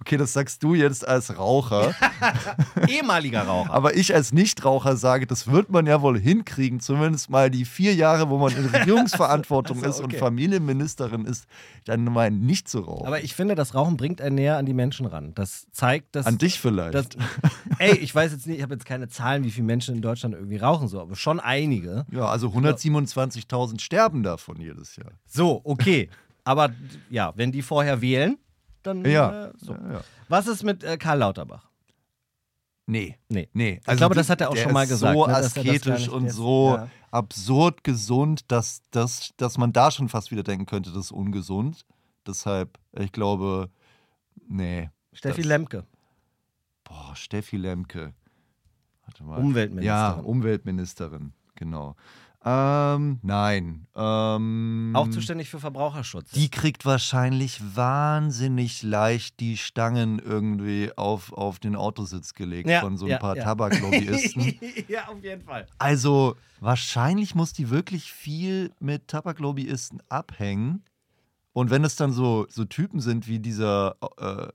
okay, 0.00 0.16
das 0.16 0.32
sagst 0.32 0.62
du 0.62 0.74
jetzt 0.74 1.06
als 1.06 1.36
Raucher. 1.36 1.94
Ehemaliger 2.88 3.42
Raucher. 3.42 3.72
Aber 3.72 3.96
ich 3.96 4.14
als 4.14 4.32
Nichtraucher 4.32 4.96
sage, 4.96 5.26
das 5.26 5.46
wird 5.46 5.70
man 5.70 5.86
ja 5.86 6.02
wohl 6.02 6.18
hinkriegen, 6.18 6.80
zumindest 6.80 7.30
mal 7.30 7.50
die 7.50 7.64
vier 7.64 7.94
Jahre, 7.94 8.30
wo 8.30 8.38
man 8.38 8.54
in 8.56 8.66
Regierungsverantwortung 8.74 9.78
Ach 9.80 9.84
so, 9.84 9.90
ist 9.90 9.98
und 10.00 10.06
okay. 10.06 10.18
Familienministerin 10.18 11.24
ist, 11.24 11.46
dann 11.84 12.04
mal 12.04 12.30
nicht 12.30 12.68
zu 12.68 12.80
rauchen. 12.80 13.06
Aber 13.06 13.22
ich 13.22 13.34
finde, 13.34 13.54
das 13.54 13.74
Rauchen 13.74 13.96
bringt 13.96 14.20
einen 14.20 14.36
näher 14.36 14.56
an 14.56 14.66
die 14.66 14.74
Menschen 14.74 15.06
ran. 15.06 15.34
Das 15.34 15.66
zeigt, 15.72 16.16
dass. 16.16 16.26
An 16.26 16.38
dich 16.38 16.60
vielleicht. 16.60 16.94
dass 16.94 17.08
ey, 17.78 17.96
ich 17.96 18.14
weiß 18.14 18.32
jetzt 18.32 18.46
nicht, 18.46 18.56
ich 18.56 18.62
habe 18.62 18.74
jetzt 18.74 18.86
keine 18.86 19.08
Zahlen, 19.08 19.44
wie 19.44 19.50
viele 19.50 19.66
Menschen 19.66 19.94
in 19.94 20.02
Deutschland 20.02 20.34
irgendwie 20.34 20.56
rauchen, 20.56 20.88
so, 20.88 21.00
aber 21.00 21.16
schon 21.16 21.40
einige. 21.40 22.04
ja, 22.10 22.26
also 22.26 22.48
127.000 22.48 23.80
sterben 23.80 24.22
davon 24.22 24.60
jedes 24.60 24.96
Jahr. 24.96 25.12
So, 25.26 25.60
okay. 25.64 26.08
Aber 26.44 26.70
ja, 27.08 27.32
wenn 27.36 27.52
die 27.52 27.62
vorher 27.62 28.00
wählen, 28.00 28.36
dann. 28.82 29.04
Ja. 29.04 29.46
Äh, 29.46 29.52
so. 29.56 29.72
ja, 29.72 29.92
ja. 29.92 30.00
Was 30.28 30.46
ist 30.46 30.62
mit 30.62 30.82
äh, 30.84 30.96
Karl 30.96 31.18
Lauterbach? 31.18 31.68
Nee. 32.86 33.16
Nee. 33.28 33.48
Nee. 33.52 33.80
Ich 33.88 33.96
glaube, 33.96 34.14
das 34.14 34.28
hat 34.28 34.40
er 34.40 34.50
auch 34.50 34.56
schon 34.56 34.72
mal 34.72 34.86
gesagt, 34.86 35.14
So 35.16 35.26
ne, 35.26 35.34
asketisch 35.36 36.08
und 36.08 36.30
so 36.30 36.74
ja. 36.76 36.88
absurd 37.10 37.84
gesund, 37.84 38.50
dass, 38.50 38.82
dass, 38.90 39.30
dass 39.36 39.56
man 39.56 39.72
da 39.72 39.90
schon 39.90 40.08
fast 40.08 40.30
wieder 40.30 40.42
denken 40.42 40.66
könnte, 40.66 40.90
das 40.90 41.06
ist 41.06 41.12
ungesund. 41.12 41.86
Deshalb, 42.26 42.78
ich 42.92 43.12
glaube, 43.12 43.70
nee. 44.48 44.90
Steffi 45.12 45.42
das- 45.42 45.48
Lemke, 45.48 45.86
Boah, 46.84 47.14
Steffi 47.14 47.56
Lemke. 47.56 48.14
Warte 49.06 49.24
mal. 49.24 49.38
Umweltministerin. 49.38 49.86
Ja, 49.86 50.12
Umweltministerin, 50.12 51.32
genau. 51.54 51.96
Ähm, 52.44 53.20
nein. 53.22 53.86
Ähm, 53.94 54.92
Auch 54.94 55.08
zuständig 55.08 55.48
für 55.48 55.60
Verbraucherschutz. 55.60 56.30
Die 56.32 56.50
kriegt 56.50 56.84
wahrscheinlich 56.84 57.60
wahnsinnig 57.76 58.82
leicht 58.82 59.38
die 59.40 59.56
Stangen 59.56 60.18
irgendwie 60.18 60.90
auf, 60.96 61.32
auf 61.32 61.58
den 61.58 61.76
Autositz 61.76 62.34
gelegt 62.34 62.68
Ja, 62.68 62.80
von 62.80 62.96
so 62.96 63.06
ein 63.06 63.12
ja, 63.12 63.18
paar 63.18 63.36
ja. 63.36 63.44
Tabaklobbyisten. 63.44 64.58
ja, 64.88 65.08
auf 65.08 65.22
jeden 65.22 65.42
Fall. 65.42 65.66
Also 65.78 66.36
wahrscheinlich 66.60 67.34
muss 67.34 67.52
die 67.52 67.70
wirklich 67.70 68.12
viel 68.12 68.72
mit 68.80 69.08
Tabaklobbyisten 69.08 70.02
abhängen. 70.08 70.84
Und 71.52 71.70
wenn 71.70 71.84
es 71.84 71.96
dann 71.96 72.12
so, 72.12 72.46
so 72.48 72.64
Typen 72.64 73.00
sind 73.00 73.28
wie 73.28 73.38
dieser 73.38 73.96
äh, 74.18 74.48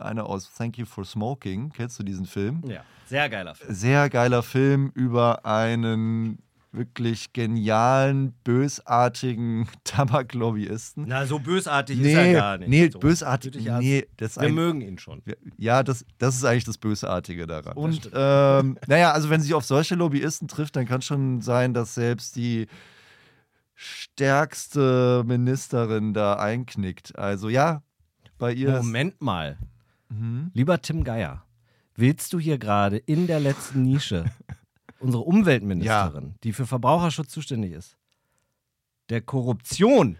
eine 0.00 0.24
aus 0.24 0.52
Thank 0.54 0.78
You 0.78 0.86
for 0.86 1.04
Smoking, 1.04 1.70
kennst 1.70 1.98
du 1.98 2.02
diesen 2.02 2.24
Film? 2.24 2.62
Ja, 2.66 2.82
sehr 3.06 3.28
geiler 3.28 3.54
Film. 3.54 3.74
Sehr 3.74 4.08
geiler 4.08 4.42
Film 4.42 4.90
über 4.94 5.44
einen 5.44 6.38
wirklich 6.72 7.32
genialen, 7.32 8.32
bösartigen 8.44 9.68
Tabaklobbyisten. 9.84 11.04
Na, 11.08 11.26
so 11.26 11.38
bösartig 11.38 12.00
ist 12.00 12.14
er 12.14 12.32
gar 12.32 12.58
nicht. 12.58 12.68
nee, 12.68 12.88
so. 12.90 12.98
bösartig. 12.98 13.56
Nee, 13.64 14.06
das 14.16 14.36
Wir 14.36 14.48
ein, 14.48 14.54
mögen 14.54 14.80
ihn 14.80 14.98
schon. 14.98 15.22
ja, 15.56 15.82
das, 15.82 16.04
das 16.18 16.36
ist 16.36 16.44
eigentlich 16.44 16.64
das 16.64 16.78
Bösartige 16.78 17.46
daran. 17.46 17.76
Und 17.76 18.10
ähm, 18.14 18.78
naja, 18.86 19.12
also 19.12 19.30
wenn 19.30 19.40
sie 19.40 19.54
auf 19.54 19.64
solche 19.64 19.94
Lobbyisten 19.94 20.48
trifft, 20.48 20.76
dann 20.76 20.86
kann 20.86 21.02
schon 21.02 21.40
sein, 21.40 21.74
dass 21.74 21.94
selbst 21.94 22.36
die 22.36 22.66
stärkste 23.74 25.24
Ministerin 25.26 26.14
da 26.14 26.34
einknickt. 26.34 27.18
Also 27.18 27.48
ja, 27.48 27.82
bei 28.38 28.52
ihr. 28.52 28.70
Moment 28.72 29.20
mal. 29.20 29.58
Mhm. 30.08 30.50
Lieber 30.54 30.80
Tim 30.82 31.04
Geier, 31.04 31.44
willst 31.96 32.32
du 32.32 32.38
hier 32.38 32.58
gerade 32.58 32.96
in 32.96 33.26
der 33.26 33.40
letzten 33.40 33.82
Nische 33.82 34.24
unsere 35.00 35.22
Umweltministerin, 35.22 36.34
die 36.44 36.52
für 36.52 36.66
Verbraucherschutz 36.66 37.30
zuständig 37.30 37.72
ist, 37.72 37.96
der 39.08 39.20
Korruption 39.20 40.16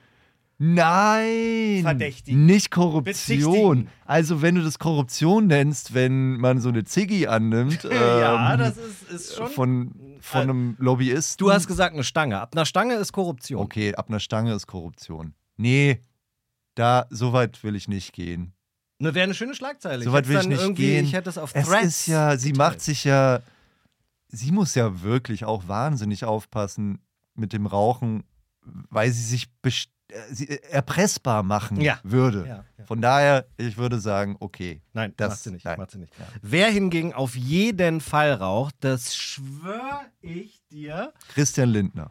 Nein! 0.62 1.80
Verdächtigen. 1.84 2.44
Nicht 2.44 2.70
Korruption. 2.70 3.88
Also, 4.04 4.42
wenn 4.42 4.56
du 4.56 4.62
das 4.62 4.78
Korruption 4.78 5.46
nennst, 5.46 5.94
wenn 5.94 6.37
man 6.37 6.60
so 6.60 6.68
eine 6.68 6.84
Ziggy 6.84 7.26
annimmt 7.26 7.84
ja, 7.90 8.52
ähm, 8.52 8.58
das 8.58 8.76
ist, 8.76 9.10
ist 9.10 9.37
schon. 9.37 9.49
von, 9.49 10.18
von 10.20 10.40
einem 10.42 10.76
Lobbyisten. 10.78 11.42
du 11.42 11.50
hast 11.50 11.66
gesagt, 11.66 11.94
eine 11.94 12.04
Stange. 12.04 12.38
Ab 12.38 12.50
einer 12.52 12.66
Stange 12.66 12.96
ist 12.96 13.10
Korruption. 13.12 13.62
Okay, 13.62 13.94
ab 13.94 14.10
einer 14.10 14.20
Stange 14.20 14.52
ist 14.52 14.66
Korruption. 14.66 15.32
Nee, 15.56 16.02
da, 16.75 17.06
so 17.08 17.32
weit 17.32 17.64
will 17.64 17.75
ich 17.75 17.88
nicht 17.88 18.12
gehen. 18.12 18.52
Ne, 18.99 19.14
Wäre 19.14 19.25
eine 19.25 19.34
schöne 19.34 19.54
Schlagzeile. 19.54 20.04
So 20.04 20.12
weit 20.12 20.28
will 20.28 20.37
ich 20.37 20.42
dann 20.42 20.50
nicht 20.50 20.60
irgendwie, 20.60 20.82
gehen. 20.82 21.06
Ich 21.06 21.14
hätte 21.14 21.30
es 21.30 21.38
auf 21.38 21.52
Es 21.54 21.68
Threads 21.68 21.84
ist 21.87 22.06
ja, 22.08 22.37
sie 22.37 22.52
geteilt. 22.52 22.72
macht 22.72 22.80
sich 22.82 23.04
ja, 23.04 23.40
sie 24.30 24.52
muss 24.52 24.75
ja 24.75 25.02
wirklich 25.02 25.44
auch 25.44 25.68
wahnsinnig 25.68 26.25
aufpassen 26.25 27.00
mit 27.34 27.52
dem 27.52 27.66
Rauchen, 27.66 28.25
weil 28.62 29.10
sie 29.12 29.22
sich 29.22 29.49
äh, 29.64 29.75
sie, 30.34 30.49
äh, 30.49 30.56
erpressbar 30.70 31.42
machen 31.44 31.80
Ja. 31.80 32.00
würde. 32.02 32.40
Ja, 32.46 32.64
ja. 32.78 32.84
Von 32.84 33.00
daher, 33.00 33.46
ich 33.56 33.76
würde 33.76 34.00
sagen, 34.00 34.37
okay. 34.40 34.82
Nein, 34.92 35.14
Das- 35.16 35.30
macht 35.30 35.42
sie 35.44 35.50
nicht. 35.52 35.64
nein. 35.64 35.78
Macht 35.78 35.90
sie 35.92 35.99
nicht. 35.99 36.12
Wer 36.42 36.68
hingegen 36.70 37.12
auf 37.12 37.37
jeden 37.37 38.00
Fall 38.00 38.32
raucht, 38.32 38.75
das 38.80 39.14
schwöre 39.14 40.00
ich 40.20 40.60
dir. 40.70 41.12
Christian 41.28 41.68
Lindner. 41.68 42.10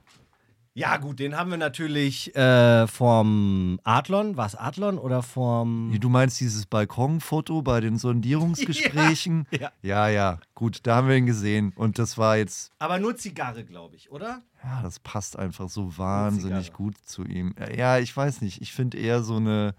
Ja, 0.79 0.95
gut, 0.95 1.19
den 1.19 1.35
haben 1.35 1.51
wir 1.51 1.57
natürlich 1.57 2.33
äh, 2.37 2.87
vom 2.87 3.81
Adlon. 3.83 4.37
War 4.37 4.45
es 4.45 4.55
Adlon 4.55 4.97
oder 4.97 5.21
vom. 5.21 5.93
Du 5.99 6.07
meinst 6.07 6.39
dieses 6.39 6.65
Balkonfoto 6.65 7.61
bei 7.61 7.81
den 7.81 7.97
Sondierungsgesprächen? 7.97 9.45
Ja. 9.59 9.71
ja, 9.81 10.07
ja, 10.07 10.39
gut, 10.55 10.79
da 10.83 10.95
haben 10.95 11.09
wir 11.09 11.17
ihn 11.17 11.25
gesehen. 11.25 11.73
Und 11.75 11.99
das 11.99 12.17
war 12.17 12.37
jetzt, 12.37 12.71
Aber 12.79 12.97
nur 12.97 13.17
Zigarre, 13.17 13.65
glaube 13.65 13.97
ich, 13.97 14.09
oder? 14.09 14.41
ja, 14.63 14.81
das 14.81 14.99
passt 14.99 15.37
einfach 15.37 15.67
so 15.67 15.97
wahnsinnig 15.97 16.71
gut 16.71 16.95
zu 17.03 17.25
ihm. 17.25 17.55
Ja, 17.75 17.97
ich 17.97 18.15
weiß 18.15 18.39
nicht, 18.41 18.61
ich 18.61 18.71
finde 18.71 18.99
eher 18.99 19.21
so 19.21 19.35
eine 19.35 19.75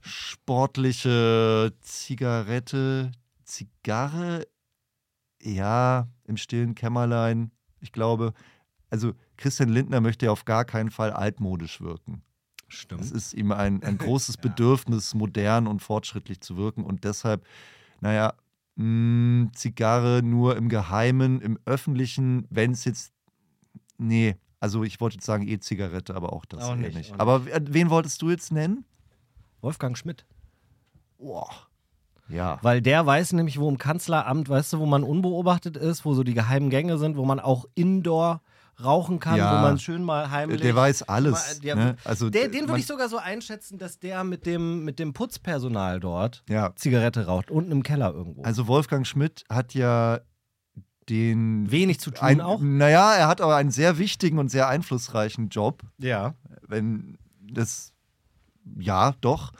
sportliche 0.00 1.72
Zigarette, 1.80 3.10
Zigarre, 3.42 4.46
ja, 5.42 6.06
im 6.24 6.36
stillen 6.36 6.76
Kämmerlein. 6.76 7.50
Ich 7.80 7.90
glaube, 7.90 8.32
also 8.90 9.12
Christian 9.36 9.68
Lindner 9.68 10.00
möchte 10.00 10.26
ja 10.26 10.32
auf 10.32 10.44
gar 10.44 10.64
keinen 10.64 10.90
Fall 10.90 11.12
altmodisch 11.12 11.80
wirken. 11.80 12.22
Stimmt. 12.68 13.02
Es 13.02 13.12
ist 13.12 13.34
ihm 13.34 13.52
ein, 13.52 13.82
ein 13.82 13.98
großes 13.98 14.38
Bedürfnis, 14.38 15.14
modern 15.14 15.66
und 15.66 15.82
fortschrittlich 15.82 16.40
zu 16.40 16.56
wirken. 16.56 16.84
Und 16.84 17.04
deshalb, 17.04 17.44
naja, 18.00 18.34
mh, 18.76 19.50
Zigarre 19.54 20.22
nur 20.22 20.56
im 20.56 20.68
Geheimen, 20.68 21.40
im 21.40 21.58
Öffentlichen, 21.64 22.46
wenn 22.50 22.72
es 22.72 22.84
jetzt. 22.84 23.12
Nee, 23.98 24.36
also 24.60 24.84
ich 24.84 25.00
wollte 25.00 25.16
jetzt 25.16 25.26
sagen 25.26 25.46
E-Zigarette, 25.46 26.14
aber 26.14 26.32
auch 26.32 26.44
das 26.44 26.64
Auch 26.64 26.70
eher 26.70 26.76
nicht, 26.76 26.96
nicht. 26.96 27.14
auch. 27.14 27.18
Aber 27.18 27.46
wen 27.46 27.90
wolltest 27.90 28.20
du 28.22 28.30
jetzt 28.30 28.52
nennen? 28.52 28.84
Wolfgang 29.60 29.96
Schmidt. 29.96 30.26
Boah. 31.18 31.48
Ja. 32.28 32.58
Weil 32.62 32.82
der 32.82 33.06
weiß 33.06 33.32
nämlich, 33.32 33.58
wo 33.60 33.68
im 33.68 33.78
Kanzleramt, 33.78 34.48
weißt 34.48 34.72
du, 34.74 34.78
wo 34.80 34.86
man 34.86 35.04
unbeobachtet 35.04 35.76
ist, 35.76 36.04
wo 36.04 36.14
so 36.14 36.24
die 36.24 36.34
geheimen 36.34 36.70
Gänge 36.70 36.98
sind, 36.98 37.16
wo 37.16 37.24
man 37.24 37.38
auch 37.40 37.66
indoor 37.74 38.42
rauchen 38.82 39.20
kann, 39.20 39.36
Ja. 39.36 39.56
wo 39.58 39.62
man 39.62 39.78
schön 39.78 40.02
mal 40.02 40.30
heimlich. 40.30 40.60
Der 40.60 40.76
weiß 40.76 41.04
alles. 41.04 41.32
Mal- 41.32 41.60
der- 41.62 41.76
ne? 41.76 41.96
also, 42.04 42.28
Der, 42.30 42.48
den 42.48 42.68
würde 42.68 42.80
ich 42.80 42.86
sogar 42.86 43.08
so 43.08 43.16
einschätzen, 43.18 43.78
dass 43.78 43.98
der 43.98 44.22
mit 44.24 44.44
dem, 44.46 44.84
mit 44.84 44.98
dem 44.98 45.12
Putzpersonal 45.12 45.98
dort 46.00 46.42
Ja. 46.48 46.72
Zigarette 46.76 47.26
raucht, 47.26 47.50
unten 47.50 47.72
im 47.72 47.82
Keller 47.82 48.12
irgendwo. 48.12 48.42
Also 48.42 48.66
Wolfgang 48.66 49.06
Schmidt 49.06 49.44
hat 49.48 49.72
ja 49.74 50.20
den. 51.08 51.70
Wenig 51.70 52.00
zu 52.00 52.10
tun 52.10 52.26
ein, 52.26 52.40
auch. 52.40 52.60
Naja, 52.60 53.14
er 53.14 53.28
hat 53.28 53.40
aber 53.40 53.56
einen 53.56 53.70
sehr 53.70 53.98
wichtigen 53.98 54.38
und 54.38 54.48
sehr 54.50 54.68
einflussreichen 54.68 55.48
Job. 55.48 55.82
Ja. 55.98 56.34
wenn 56.68 57.16
das 57.40 57.92
ja 58.78 59.14
doch 59.20 59.52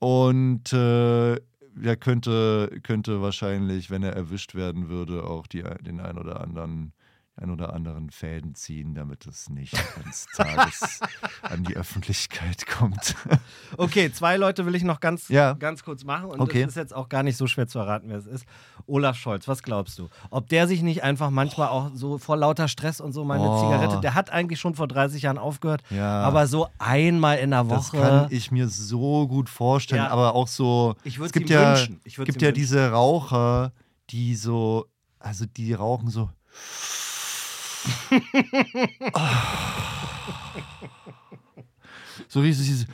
und 0.00 0.72
äh, 0.72 1.34
er 1.34 1.96
könnte 1.98 2.80
könnte 2.82 3.22
wahrscheinlich 3.22 3.90
wenn 3.90 4.02
er 4.02 4.14
erwischt 4.14 4.56
werden 4.56 4.88
würde 4.88 5.22
auch 5.22 5.46
die, 5.46 5.62
den 5.82 6.00
ein 6.00 6.18
oder 6.18 6.40
anderen 6.40 6.92
ein 7.42 7.50
oder 7.50 7.72
anderen 7.74 8.10
Fäden 8.10 8.54
ziehen, 8.54 8.94
damit 8.94 9.26
es 9.26 9.50
nicht 9.50 9.74
eines 9.98 10.26
Tages 10.36 11.00
an 11.42 11.64
die 11.64 11.76
Öffentlichkeit 11.76 12.66
kommt. 12.66 13.16
Okay, 13.78 14.12
zwei 14.12 14.36
Leute 14.36 14.66
will 14.66 14.74
ich 14.74 14.82
noch 14.84 15.00
ganz, 15.00 15.28
Ja. 15.28 15.54
ganz 15.54 15.82
kurz 15.82 16.04
machen 16.04 16.26
und 16.26 16.40
Okay. 16.40 16.60
das 16.60 16.70
ist 16.70 16.76
jetzt 16.76 16.94
auch 16.94 17.08
gar 17.08 17.22
nicht 17.22 17.36
so 17.36 17.46
schwer 17.46 17.66
zu 17.66 17.78
erraten, 17.78 18.08
wer 18.10 18.18
es 18.18 18.26
ist. 18.26 18.44
Olaf 18.86 19.16
Scholz, 19.16 19.48
was 19.48 19.62
glaubst 19.62 19.98
du? 19.98 20.08
Ob 20.30 20.48
der 20.48 20.68
sich 20.68 20.82
nicht 20.82 21.02
einfach 21.02 21.30
manchmal 21.30 21.68
auch 21.68 21.90
so 21.94 22.18
vor 22.18 22.36
lauter 22.36 22.68
Stress 22.68 23.00
und 23.00 23.12
so 23.12 23.24
meine 23.24 23.42
Oh. 23.48 23.60
Zigarette, 23.60 24.00
der 24.00 24.14
hat 24.14 24.30
eigentlich 24.30 24.60
schon 24.60 24.74
vor 24.74 24.88
30 24.88 25.22
Jahren 25.22 25.38
aufgehört, 25.38 25.82
Ja. 25.90 26.20
aber 26.22 26.46
so 26.46 26.68
einmal 26.78 27.38
in 27.38 27.50
der 27.50 27.64
Das 27.64 27.92
Woche. 27.92 28.02
kann 28.02 28.26
ich 28.30 28.50
mir 28.52 28.68
so 28.68 29.26
gut 29.26 29.48
vorstellen, 29.48 30.02
Ja. 30.04 30.10
aber 30.10 30.34
auch 30.34 30.48
so. 30.48 30.94
Ich 31.02 31.18
würd's 31.18 31.28
es 31.28 31.32
gibt 31.32 31.48
ihm 31.50 31.54
ja, 31.54 31.70
wünschen. 31.70 32.00
Ich 32.04 32.16
gibt 32.16 32.28
ja 32.42 32.48
wünschen. 32.48 32.54
diese 32.54 32.90
Raucher, 32.90 33.72
die 34.10 34.34
so, 34.36 34.86
also 35.18 35.46
die 35.46 35.72
rauchen 35.72 36.08
so. 36.10 36.30
so 42.28 42.40
richtig 42.40 42.66
diese. 42.66 42.86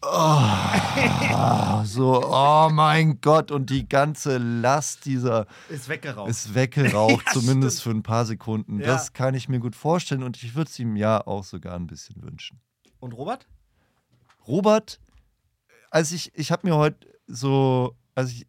Oh, 0.00 1.82
so, 1.84 2.22
oh 2.24 2.68
mein 2.70 3.20
Gott, 3.20 3.50
und 3.50 3.68
die 3.68 3.88
ganze 3.88 4.38
Last 4.38 5.04
dieser 5.06 5.46
ist 5.68 5.88
weggeraucht. 5.88 6.30
ist 6.30 6.54
weggeraucht, 6.54 7.22
Ja, 7.26 7.32
zumindest 7.32 7.80
stimmt. 7.80 7.94
für 7.94 7.98
ein 7.98 8.02
paar 8.04 8.24
Sekunden. 8.24 8.78
Ja. 8.78 8.86
Das 8.86 9.12
kann 9.12 9.34
ich 9.34 9.48
mir 9.48 9.58
gut 9.58 9.74
vorstellen 9.74 10.22
und 10.22 10.40
ich 10.40 10.54
würde 10.54 10.70
es 10.70 10.78
ihm 10.78 10.94
ja 10.94 11.26
auch 11.26 11.42
sogar 11.42 11.74
ein 11.74 11.88
bisschen 11.88 12.22
wünschen. 12.22 12.60
und 13.00 13.12
Robert? 13.12 13.48
Robert, 14.46 15.00
als 15.90 16.12
ich, 16.12 16.30
ich 16.36 16.52
habe 16.52 16.68
mir 16.68 16.76
heute 16.76 17.08
so, 17.26 17.96
als 18.14 18.30
ich 18.30 18.46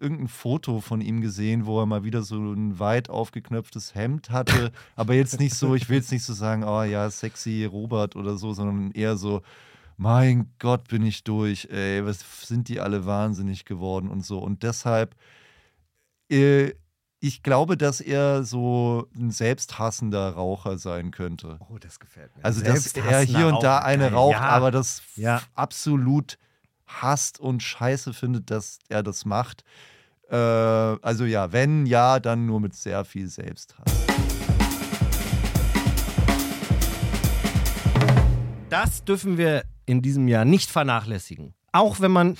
irgendein 0.00 0.28
Foto 0.28 0.80
von 0.80 1.00
ihm 1.00 1.20
gesehen, 1.20 1.66
wo 1.66 1.80
er 1.80 1.86
mal 1.86 2.04
wieder 2.04 2.22
so 2.22 2.36
ein 2.36 2.78
weit 2.78 3.10
aufgeknöpftes 3.10 3.94
Hemd 3.94 4.30
hatte, 4.30 4.72
aber 4.96 5.14
jetzt 5.14 5.40
nicht 5.40 5.54
so, 5.54 5.74
ich 5.74 5.88
will 5.88 5.96
jetzt 5.96 6.12
nicht 6.12 6.24
so 6.24 6.32
sagen, 6.32 6.62
oh 6.64 6.82
ja, 6.82 7.10
sexy 7.10 7.64
Robert 7.64 8.14
oder 8.16 8.36
so, 8.36 8.52
sondern 8.52 8.92
eher 8.92 9.16
so, 9.16 9.42
mein 9.96 10.50
Gott, 10.58 10.88
bin 10.88 11.04
ich 11.04 11.24
durch, 11.24 11.68
ey, 11.70 12.04
was 12.04 12.24
sind 12.46 12.68
die 12.68 12.80
alle 12.80 13.06
wahnsinnig 13.06 13.64
geworden 13.64 14.08
und 14.08 14.24
so. 14.24 14.38
Und 14.38 14.62
deshalb, 14.62 15.14
äh, 16.30 16.72
ich 17.20 17.44
glaube, 17.44 17.76
dass 17.76 18.00
er 18.00 18.42
so 18.42 19.06
ein 19.14 19.30
selbsthassender 19.30 20.30
Raucher 20.30 20.76
sein 20.76 21.12
könnte. 21.12 21.58
Oh, 21.70 21.78
das 21.78 22.00
gefällt 22.00 22.36
mir. 22.36 22.44
Also, 22.44 22.62
dass 22.62 22.92
er 22.94 23.20
hier 23.20 23.46
und 23.46 23.62
da 23.62 23.78
eine 23.78 24.10
raucht, 24.12 24.32
ja. 24.32 24.40
aber 24.40 24.72
das 24.72 25.02
Ja. 25.14 25.40
absolut 25.54 26.36
hasst 27.00 27.40
und 27.40 27.62
scheiße 27.62 28.12
findet, 28.12 28.50
dass 28.50 28.78
er 28.88 29.02
das 29.02 29.24
macht. 29.24 29.64
Äh, 30.28 30.36
also 30.36 31.24
ja, 31.24 31.52
wenn 31.52 31.86
ja, 31.86 32.20
dann 32.20 32.46
nur 32.46 32.60
mit 32.60 32.74
sehr 32.74 33.04
viel 33.04 33.28
Selbsthass. 33.28 33.84
Das 38.68 39.04
dürfen 39.04 39.36
wir 39.36 39.64
in 39.86 40.02
diesem 40.02 40.28
Jahr 40.28 40.44
nicht 40.44 40.70
vernachlässigen. 40.70 41.54
Auch 41.72 42.00
wenn 42.00 42.10
man 42.10 42.36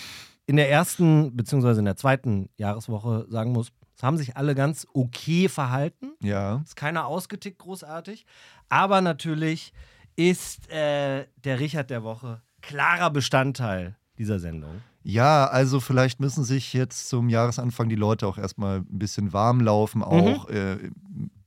in 0.47 0.56
der 0.56 0.71
ersten 0.71 1.37
bzw. 1.37 1.78
in 1.78 1.85
der 1.85 1.97
zweiten 1.97 2.49
Jahreswoche 2.56 3.26
sagen 3.28 3.52
muss, 3.52 3.73
es 3.97 4.02
haben 4.02 4.16
sich 4.16 4.37
alle 4.37 4.54
ganz 4.54 4.87
okay 4.94 5.49
verhalten. 5.49 6.12
Ja. 6.23 6.62
Ist 6.64 6.76
keiner 6.76 7.06
ausgetickt 7.06 7.59
großartig. 7.59 8.25
Aber 8.68 9.00
natürlich 9.00 9.73
ist 10.16 10.71
äh, 10.71 11.26
der 11.37 11.61
Richard 11.61 11.90
der 11.90 12.02
Woche 12.02 12.42
klarer 12.62 13.11
Bestandteil 13.11 13.97
dieser 14.19 14.38
Sendung. 14.38 14.83
Ja, 15.04 15.47
also 15.47 15.81
vielleicht 15.81 16.21
müssen 16.21 16.45
sich 16.45 16.73
jetzt 16.73 17.09
zum 17.09 17.28
Jahresanfang 17.28 17.88
die 17.88 17.97
Leute 17.97 18.26
auch 18.26 18.38
erstmal 18.38 18.78
ein 18.78 18.99
bisschen 18.99 19.33
warm 19.33 19.61
laufen, 19.61 19.99
Mhm. 19.99 20.04
auch 20.04 20.49
äh, 20.49 20.90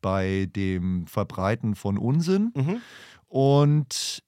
bei 0.02 0.50
dem 0.56 1.08
Verbreiten 1.08 1.76
von 1.76 1.98
Unsinn. 1.98 2.52
Mhm. 2.56 2.82
Und 3.28 4.24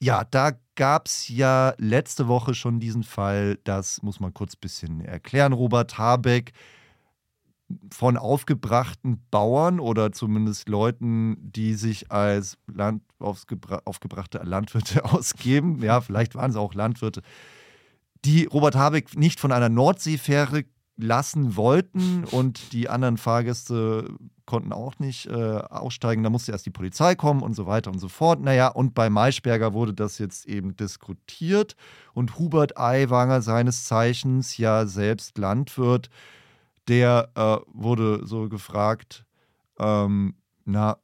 ja, 0.00 0.24
da 0.24 0.52
gab 0.74 1.06
es 1.06 1.28
ja 1.28 1.74
letzte 1.78 2.26
Woche 2.26 2.54
schon 2.54 2.80
diesen 2.80 3.04
Fall, 3.04 3.58
das 3.64 4.02
muss 4.02 4.18
man 4.18 4.34
kurz 4.34 4.54
ein 4.54 4.60
bisschen 4.60 5.00
erklären. 5.00 5.52
Robert 5.52 5.96
Habeck 5.98 6.52
von 7.90 8.16
aufgebrachten 8.18 9.22
Bauern 9.30 9.80
oder 9.80 10.12
zumindest 10.12 10.68
Leuten, 10.68 11.36
die 11.40 11.74
sich 11.74 12.10
als 12.10 12.58
Land, 12.66 13.02
aufgebra 13.18 13.80
aufgebrachte 13.84 14.38
Landwirte 14.44 15.04
ausgeben, 15.06 15.82
ja, 15.82 16.00
vielleicht 16.00 16.34
waren 16.34 16.50
es 16.50 16.56
auch 16.56 16.74
Landwirte, 16.74 17.22
die 18.24 18.44
Robert 18.44 18.76
Habeck 18.76 19.16
nicht 19.16 19.40
von 19.40 19.52
einer 19.52 19.68
Nordseefähre 19.68 20.64
lassen 20.96 21.56
wollten 21.56 22.24
und 22.24 22.72
die 22.72 22.88
anderen 22.88 23.16
Fahrgäste 23.16 24.14
konnten 24.44 24.72
auch 24.72 24.98
nicht 24.98 25.26
äh, 25.26 25.32
aussteigen. 25.32 26.22
Da 26.22 26.30
musste 26.30 26.52
erst 26.52 26.66
die 26.66 26.70
Polizei 26.70 27.14
kommen 27.14 27.42
und 27.42 27.54
so 27.54 27.66
weiter 27.66 27.90
und 27.90 27.98
so 27.98 28.08
fort. 28.08 28.40
Naja, 28.40 28.68
und 28.68 28.94
bei 28.94 29.08
Maischberger 29.08 29.72
wurde 29.72 29.94
das 29.94 30.18
jetzt 30.18 30.46
eben 30.46 30.76
diskutiert 30.76 31.76
und 32.12 32.38
Hubert 32.38 32.76
Aiwanger, 32.76 33.42
seines 33.42 33.84
Zeichens 33.84 34.58
ja 34.58 34.86
selbst 34.86 35.38
Landwirt, 35.38 36.10
der 36.88 37.30
äh, 37.34 37.56
wurde 37.72 38.26
so 38.26 38.48
gefragt, 38.48 39.24
ähm, 39.78 40.34
na, 40.64 40.98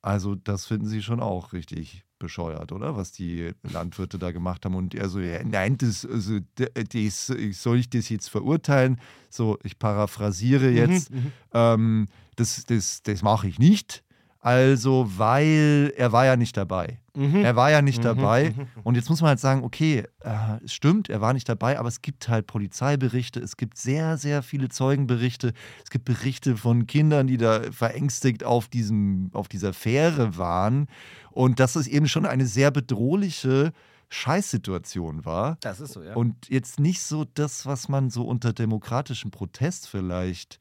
also 0.00 0.34
das 0.34 0.66
finden 0.66 0.86
Sie 0.86 1.02
schon 1.02 1.20
auch 1.20 1.52
richtig 1.52 2.04
bescheuert, 2.22 2.72
oder? 2.72 2.96
Was 2.96 3.12
die 3.12 3.50
Landwirte 3.62 4.18
da 4.18 4.30
gemacht 4.30 4.64
haben. 4.64 4.74
Und 4.74 4.94
er 4.94 5.08
so, 5.10 5.20
ja, 5.20 5.42
nein, 5.44 5.76
das, 5.76 6.06
also, 6.06 6.38
das, 6.54 7.26
soll 7.52 7.78
ich 7.78 7.90
das 7.90 8.08
jetzt 8.08 8.30
verurteilen? 8.30 8.98
So, 9.28 9.58
ich 9.62 9.78
paraphrasiere 9.78 10.70
jetzt. 10.70 11.10
Mhm. 11.10 11.32
Ähm, 11.52 12.08
das 12.36 12.64
das, 12.64 13.02
das 13.02 13.22
mache 13.22 13.48
ich 13.48 13.58
nicht. 13.58 14.02
Also, 14.44 15.06
weil 15.16 15.92
er 15.96 16.10
war 16.10 16.26
ja 16.26 16.34
nicht 16.36 16.56
dabei. 16.56 16.98
Mhm. 17.14 17.44
Er 17.44 17.54
war 17.54 17.70
ja 17.70 17.80
nicht 17.80 17.98
Mhm, 17.98 18.02
dabei. 18.02 18.50
mhm, 18.56 18.66
Und 18.82 18.96
jetzt 18.96 19.08
muss 19.08 19.20
man 19.20 19.28
halt 19.28 19.38
sagen, 19.38 19.62
okay, 19.62 20.02
äh, 20.20 20.64
es 20.64 20.72
stimmt, 20.74 21.08
er 21.08 21.20
war 21.20 21.32
nicht 21.32 21.48
dabei, 21.48 21.78
aber 21.78 21.86
es 21.88 22.02
gibt 22.02 22.28
halt 22.28 22.48
Polizeiberichte, 22.48 23.38
es 23.38 23.56
gibt 23.56 23.78
sehr, 23.78 24.16
sehr 24.16 24.42
viele 24.42 24.68
Zeugenberichte, 24.68 25.52
es 25.84 25.90
gibt 25.90 26.06
Berichte 26.06 26.56
von 26.56 26.88
Kindern, 26.88 27.28
die 27.28 27.36
da 27.36 27.70
verängstigt 27.70 28.42
auf, 28.42 28.66
diesem, 28.66 29.30
auf 29.32 29.46
dieser 29.46 29.72
Fähre 29.72 30.36
waren. 30.36 30.88
Und 31.30 31.60
dass 31.60 31.76
es 31.76 31.86
eben 31.86 32.08
schon 32.08 32.26
eine 32.26 32.46
sehr 32.46 32.72
bedrohliche 32.72 33.72
Scheißsituation 34.08 35.24
war. 35.24 35.56
Das 35.60 35.80
ist 35.80 35.92
so, 35.92 36.02
ja. 36.02 36.14
Und 36.14 36.48
jetzt 36.48 36.80
nicht 36.80 37.02
so 37.02 37.24
das, 37.34 37.64
was 37.66 37.88
man 37.88 38.10
so 38.10 38.24
unter 38.24 38.52
demokratischem 38.52 39.30
Protest 39.30 39.88
vielleicht 39.88 40.58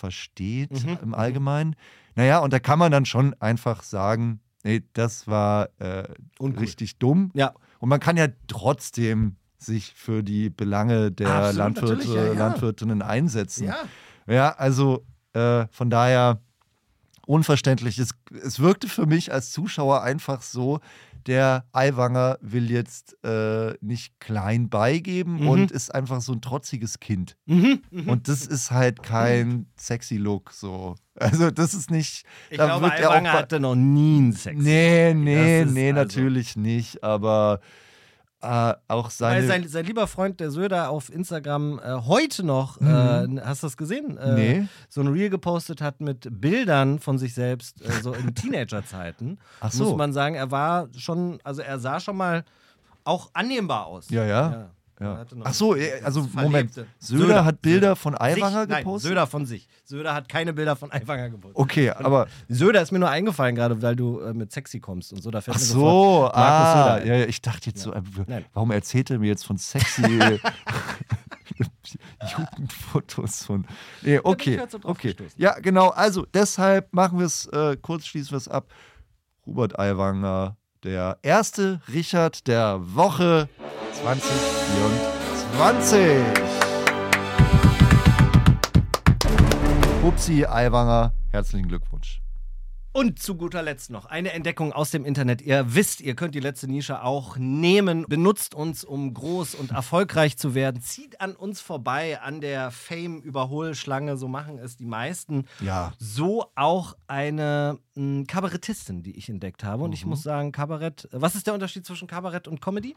versteht 0.00 0.84
Mhm. 0.84 0.98
im 1.02 1.14
Allgemeinen. 1.14 1.76
Naja, 2.16 2.38
und 2.40 2.52
da 2.52 2.58
kann 2.58 2.78
man 2.78 2.90
dann 2.90 3.04
schon 3.04 3.34
einfach 3.40 3.82
sagen, 3.82 4.40
nee, 4.64 4.82
das 4.94 5.28
war 5.28 5.68
äh, 5.78 6.08
richtig 6.40 6.98
dumm. 6.98 7.30
Ja. 7.34 7.52
Und 7.78 7.88
man 7.90 8.00
kann 8.00 8.16
ja 8.16 8.26
trotzdem 8.48 9.36
sich 9.58 9.92
für 9.94 10.22
die 10.22 10.48
Belange 10.50 11.12
der 11.12 11.28
Absolut, 11.28 11.56
Landwirte, 11.56 12.08
ja, 12.14 12.24
ja. 12.26 12.32
Landwirtinnen 12.32 13.02
einsetzen. 13.02 13.66
ja. 13.68 13.76
Ja, 14.26 14.50
also 14.52 15.04
äh, 15.32 15.66
von 15.70 15.90
daher 15.90 16.40
unverständlich. 17.26 17.98
Es, 17.98 18.10
es 18.42 18.60
wirkte 18.60 18.88
für 18.88 19.06
mich 19.06 19.32
als 19.32 19.50
Zuschauer 19.50 20.02
einfach 20.02 20.42
so, 20.42 20.80
der 21.26 21.64
Aiwanger 21.72 22.38
will 22.40 22.70
jetzt 22.70 23.16
äh, 23.24 23.74
nicht 23.80 24.18
klein 24.20 24.68
beigeben 24.68 25.40
Mhm. 25.40 25.48
und 25.48 25.70
ist 25.70 25.94
einfach 25.94 26.20
so 26.20 26.32
ein 26.32 26.40
trotziges 26.40 27.00
Kind. 27.00 27.36
Mhm. 27.46 27.82
Mhm. 27.90 28.08
Und 28.08 28.28
das 28.28 28.46
ist 28.46 28.70
halt 28.70 29.02
kein 29.02 29.66
sexy 29.76 30.16
Look 30.16 30.52
so. 30.52 30.94
Also 31.16 31.50
das 31.50 31.74
ist 31.74 31.90
nicht. 31.90 32.24
ich 32.50 32.56
da 32.58 32.66
glaube, 32.66 32.86
er 32.86 33.10
Aiwanger 33.10 33.32
hatte 33.32 33.60
noch 33.60 33.74
nie 33.74 34.18
einen 34.18 34.32
Sex. 34.32 34.60
Nee, 34.62 35.12
nee, 35.14 35.62
ist 35.62 35.72
nee, 35.72 35.90
also- 35.90 36.00
natürlich 36.00 36.56
nicht. 36.56 37.04
Aber 37.04 37.60
äh, 38.42 38.74
auch 38.88 39.04
Weil 39.04 39.10
seine. 39.10 39.46
sein, 39.46 39.68
sein 39.68 39.84
lieber 39.84 40.06
Freund, 40.06 40.40
der 40.40 40.50
Söder, 40.50 40.90
auf 40.90 41.12
Instagram 41.12 41.78
äh, 41.78 42.00
heute 42.06 42.42
noch, 42.44 42.80
Mhm. 42.80 43.38
äh, 43.38 43.40
hast 43.44 43.62
du 43.62 43.66
das 43.66 43.76
gesehen? 43.76 44.16
Äh, 44.18 44.34
nee. 44.34 44.68
So 44.88 45.00
ein 45.02 45.08
Reel 45.08 45.28
gepostet 45.30 45.80
hat 45.82 46.00
mit 46.00 46.26
Bildern 46.40 46.98
von 47.00 47.18
sich 47.18 47.34
selbst, 47.34 47.82
äh, 47.84 47.90
so 48.02 48.12
in 48.14 48.34
Teenagerzeiten. 48.34 49.38
Ach 49.60 49.70
so. 49.70 49.84
Muss 49.84 49.96
man 49.96 50.12
sagen, 50.12 50.34
er 50.36 50.50
war 50.50 50.88
schon, 50.96 51.38
also 51.44 51.60
er 51.62 51.78
sah 51.78 52.00
schon 52.00 52.16
mal 52.16 52.44
auch 53.04 53.30
annehmbar 53.34 53.86
aus. 53.86 54.08
Ja, 54.10 54.24
ja. 54.24 54.50
Er 54.52 54.70
Ja. 55.00 55.24
Ach 55.44 55.54
so, 55.54 55.74
äh, 55.74 56.00
also. 56.04 56.28
Moment. 56.34 56.72
Söder, 56.98 57.44
hat 57.46 57.62
Bilder 57.62 57.96
von 57.96 58.14
Aiwanger 58.14 58.60
sich, 58.62 58.68
nein, 58.68 58.84
gepostet? 58.84 59.08
Söder 59.08 59.26
von 59.26 59.46
sich. 59.46 59.66
Söder 59.84 60.12
hat 60.14 60.28
keine 60.28 60.52
Bilder 60.52 60.76
von 60.76 60.92
Aiwanger 60.92 61.30
gepostet. 61.30 61.56
Okay, 61.56 61.90
aber. 61.90 62.28
Söder 62.48 62.82
ist 62.82 62.92
mir 62.92 62.98
nur 62.98 63.08
eingefallen 63.08 63.54
gerade, 63.56 63.80
weil 63.80 63.96
du 63.96 64.20
äh, 64.20 64.34
mit 64.34 64.52
sexy 64.52 64.78
kommst 64.78 65.12
und 65.14 65.22
so. 65.22 65.30
Da 65.30 65.40
fällt 65.40 65.56
Ach 65.56 65.60
mir 65.60 65.66
so, 65.66 66.30
ah, 66.32 66.98
Söder 66.98 67.06
ja, 67.06 67.20
ja, 67.20 67.26
ich 67.26 67.40
dachte 67.40 67.70
jetzt 67.70 67.80
so, 67.80 67.94
äh, 67.94 68.02
Nein. 68.26 68.44
warum 68.52 68.70
erzählt 68.72 69.10
er 69.10 69.18
mir 69.18 69.28
jetzt 69.28 69.46
von 69.46 69.56
sexy 69.56 70.02
Jugendfotos 72.36 73.44
von. 73.44 73.66
Nee, 74.02 74.20
okay. 74.22 74.58
halt 74.58 74.84
okay. 74.84 75.14
Ja, 75.36 75.58
genau, 75.60 75.88
also 75.88 76.26
deshalb 76.26 76.92
machen 76.92 77.18
wir 77.18 77.26
es 77.26 77.46
äh, 77.46 77.76
kurz, 77.80 78.06
schließen 78.06 78.32
wir 78.32 78.38
es 78.38 78.48
ab. 78.48 78.72
Robert 79.46 79.78
Aiwanger, 79.78 80.56
der 80.84 81.18
erste 81.22 81.80
Richard 81.92 82.46
der 82.46 82.78
Woche 82.94 83.48
2024. 84.02 86.00
Upsi 90.02 90.46
Aiwanger, 90.46 91.12
herzlichen 91.30 91.68
Glückwunsch. 91.68 92.22
Und 92.92 93.22
zu 93.22 93.36
guter 93.36 93.62
Letzt 93.62 93.90
noch 93.90 94.06
eine 94.06 94.32
Entdeckung 94.32 94.72
aus 94.72 94.90
dem 94.90 95.04
Internet. 95.04 95.42
Ihr 95.42 95.76
wisst, 95.76 96.00
ihr 96.00 96.16
könnt 96.16 96.34
die 96.34 96.40
letzte 96.40 96.66
Nische 96.66 97.04
auch 97.04 97.36
nehmen. 97.36 98.04
Benutzt 98.08 98.52
uns, 98.52 98.82
um 98.82 99.14
groß 99.14 99.54
und 99.54 99.70
erfolgreich 99.70 100.36
zu 100.36 100.56
werden. 100.56 100.82
Zieht 100.82 101.20
an 101.20 101.36
uns 101.36 101.60
vorbei, 101.60 102.20
an 102.20 102.40
der 102.40 102.72
Fame-Überholschlange. 102.72 104.16
So 104.16 104.26
machen 104.26 104.58
es 104.58 104.76
die 104.76 104.86
meisten. 104.86 105.44
Ja. 105.60 105.92
So 105.98 106.46
auch 106.56 106.96
eine 107.06 107.78
mh, 107.94 108.24
Kabarettistin, 108.26 109.04
die 109.04 109.16
ich 109.16 109.28
entdeckt 109.28 109.62
habe. 109.62 109.84
Und 109.84 109.92
ich 109.92 110.04
muss 110.04 110.24
sagen, 110.24 110.50
Kabarett. 110.50 111.08
Was 111.12 111.36
ist 111.36 111.46
der 111.46 111.54
Unterschied 111.54 111.86
zwischen 111.86 112.08
Kabarett 112.08 112.48
und 112.48 112.60
Comedy? 112.60 112.96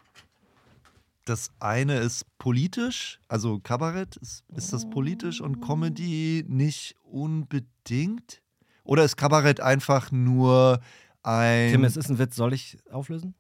Das 1.26 1.52
eine 1.60 2.00
ist 2.00 2.26
politisch, 2.38 3.20
also 3.30 3.60
Kabarett, 3.60 4.18
ist, 4.18 4.44
ist 4.56 4.74
das 4.74 4.90
politisch 4.90 5.40
und 5.40 5.62
Comedy 5.62 6.44
nicht 6.48 6.96
unbedingt? 7.04 8.43
Oder 8.84 9.04
ist 9.04 9.18
Kabarett 9.18 9.62
einfach 9.62 10.12
nur 10.12 10.80
ein. 11.24 11.72
Tim, 11.72 11.84
es 11.84 11.98
ist 11.98 12.10
ein 12.10 12.20
Witz. 12.20 12.36
Soll 12.36 12.54
ich 12.54 12.78
auflösen? 12.92 13.36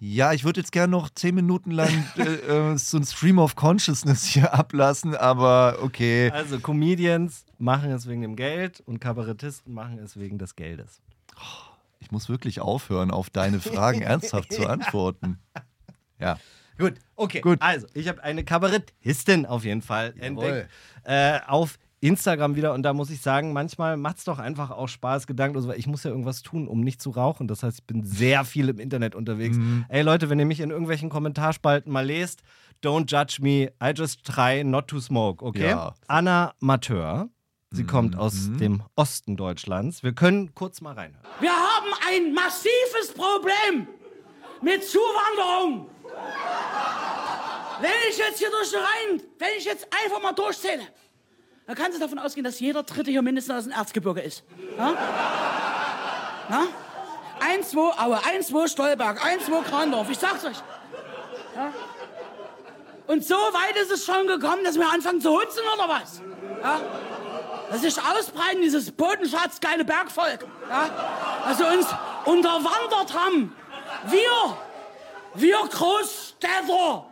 ja, 0.00 0.32
ich 0.32 0.44
würde 0.44 0.60
jetzt 0.60 0.70
gerne 0.70 0.90
noch 0.92 1.10
zehn 1.10 1.34
Minuten 1.34 1.72
lang 1.72 1.88
äh, 2.16 2.22
äh, 2.22 2.76
so 2.78 2.98
ein 2.98 3.04
Stream 3.04 3.38
of 3.38 3.56
Consciousness 3.56 4.24
hier 4.24 4.54
ablassen, 4.54 5.14
aber 5.16 5.78
okay. 5.82 6.30
Also, 6.30 6.60
Comedians 6.60 7.44
machen 7.58 7.90
es 7.90 8.06
wegen 8.08 8.22
dem 8.22 8.36
Geld 8.36 8.80
und 8.80 9.00
Kabarettisten 9.00 9.74
machen 9.74 9.98
es 9.98 10.18
wegen 10.18 10.38
des 10.38 10.54
Geldes. 10.54 11.00
Ich 11.98 12.12
muss 12.12 12.28
wirklich 12.28 12.60
aufhören, 12.60 13.10
auf 13.10 13.28
deine 13.30 13.60
Fragen 13.60 14.02
ernsthaft 14.02 14.52
zu 14.52 14.68
antworten. 14.68 15.38
Ja. 16.20 16.38
Gut, 16.78 16.94
okay. 17.16 17.40
Gut. 17.40 17.60
Also, 17.60 17.88
ich 17.94 18.06
habe 18.06 18.22
eine 18.22 18.44
Kabarettistin 18.44 19.46
auf 19.46 19.64
jeden 19.64 19.82
Fall 19.82 20.14
entdeckt. 20.18 20.70
Äh, 21.02 21.40
auf 21.48 21.76
Instagram 22.00 22.54
wieder 22.56 22.74
und 22.74 22.82
da 22.82 22.92
muss 22.92 23.10
ich 23.10 23.20
sagen, 23.20 23.52
manchmal 23.52 23.96
macht 23.96 24.18
es 24.18 24.24
doch 24.24 24.38
einfach 24.38 24.70
auch 24.70 24.88
Spaß, 24.88 25.26
Gedanken. 25.26 25.56
Also, 25.56 25.72
ich 25.72 25.86
muss 25.86 26.04
ja 26.04 26.10
irgendwas 26.10 26.42
tun, 26.42 26.68
um 26.68 26.80
nicht 26.80 27.02
zu 27.02 27.10
rauchen. 27.10 27.48
Das 27.48 27.62
heißt, 27.62 27.80
ich 27.80 27.86
bin 27.86 28.04
sehr 28.04 28.44
viel 28.44 28.68
im 28.68 28.78
Internet 28.78 29.14
unterwegs. 29.14 29.56
Mhm. 29.56 29.84
Ey 29.88 30.02
Leute, 30.02 30.30
wenn 30.30 30.38
ihr 30.38 30.46
mich 30.46 30.60
in 30.60 30.70
irgendwelchen 30.70 31.08
Kommentarspalten 31.10 31.92
mal 31.92 32.06
lest, 32.06 32.42
don't 32.84 33.10
judge 33.10 33.38
me, 33.42 33.72
I 33.82 33.92
just 33.96 34.24
try 34.24 34.62
not 34.62 34.86
to 34.88 35.00
smoke, 35.00 35.44
okay? 35.44 35.70
Ja. 35.70 35.94
Anna 36.06 36.54
Mateur, 36.60 37.28
sie 37.72 37.84
kommt 37.84 38.16
aus 38.16 38.48
Mhm. 38.48 38.58
dem 38.58 38.82
Osten 38.94 39.36
Deutschlands. 39.36 40.02
Wir 40.04 40.12
können 40.12 40.54
kurz 40.54 40.80
mal 40.80 40.94
reinhören. 40.94 41.24
Wir 41.40 41.50
haben 41.50 41.90
ein 42.08 42.32
massives 42.32 43.12
Problem 43.14 43.88
mit 44.62 44.84
Zuwanderung. 44.84 45.88
Wenn 47.80 47.90
ich 48.10 48.18
jetzt 48.18 48.38
hier 48.38 48.50
durch 48.50 48.70
die 48.70 48.76
Reihen, 48.76 49.22
wenn 49.38 49.48
ich 49.56 49.64
jetzt 49.64 49.86
einfach 50.04 50.20
mal 50.22 50.32
durchzähle, 50.32 50.82
dann 51.68 51.76
kannst 51.76 51.98
du 51.98 52.00
davon 52.00 52.18
ausgehen, 52.18 52.44
dass 52.44 52.60
jeder 52.60 52.82
Dritte 52.82 53.10
hier 53.10 53.20
mindestens 53.20 53.54
aus 53.54 53.64
dem 53.64 53.72
Erzgebirge 53.72 54.22
ist. 54.22 54.42
Ja? 54.78 54.94
Na? 56.48 56.66
Eins, 57.40 57.70
zwei 57.70 57.92
Aue, 58.02 58.18
eins, 58.24 58.46
zwei 58.46 58.66
Stolberg, 58.66 59.22
eins, 59.22 59.44
zwei 59.44 59.60
Krandorf, 59.60 60.08
ich 60.08 60.18
sag's 60.18 60.46
euch. 60.46 60.56
Ja? 61.54 61.70
Und 63.06 63.22
so 63.22 63.34
weit 63.34 63.76
ist 63.82 63.92
es 63.92 64.06
schon 64.06 64.26
gekommen, 64.26 64.64
dass 64.64 64.76
wir 64.76 64.90
anfangen 64.90 65.20
zu 65.20 65.30
hutzen 65.30 65.60
oder 65.74 65.90
was? 65.90 66.22
Ja? 66.62 66.80
Dass 67.70 67.82
sich 67.82 67.98
ausbreiten, 67.98 68.62
dieses 68.62 68.90
bodenschatzgeile 68.90 69.84
Bergvolk. 69.84 70.46
Ja? 70.70 70.88
Also 71.44 71.66
uns 71.66 71.86
unterwandert 72.24 73.12
haben. 73.12 73.54
Wir, 74.06 74.56
wir 75.34 75.58
Großstädter. 75.68 77.07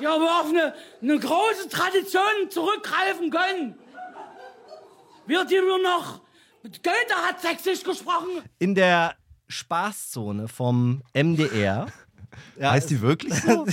Ja, 0.00 0.18
wir 0.18 0.40
auf 0.40 0.48
eine, 0.48 0.74
eine 1.02 1.18
große 1.18 1.68
Tradition 1.68 2.50
zurückgreifen 2.50 3.30
können. 3.30 3.78
Wir, 5.26 5.44
die 5.44 5.54
wir 5.54 5.82
noch. 5.82 6.20
Goethe 6.62 7.14
hat 7.26 7.40
sächsisch 7.40 7.82
gesprochen. 7.82 8.42
In 8.58 8.74
der 8.74 9.14
Spaßzone 9.48 10.48
vom 10.48 11.02
MDR. 11.14 11.88
Ja, 12.58 12.70
Heißt 12.72 12.90
die 12.90 13.00
wirklich 13.00 13.34
so? 13.42 13.66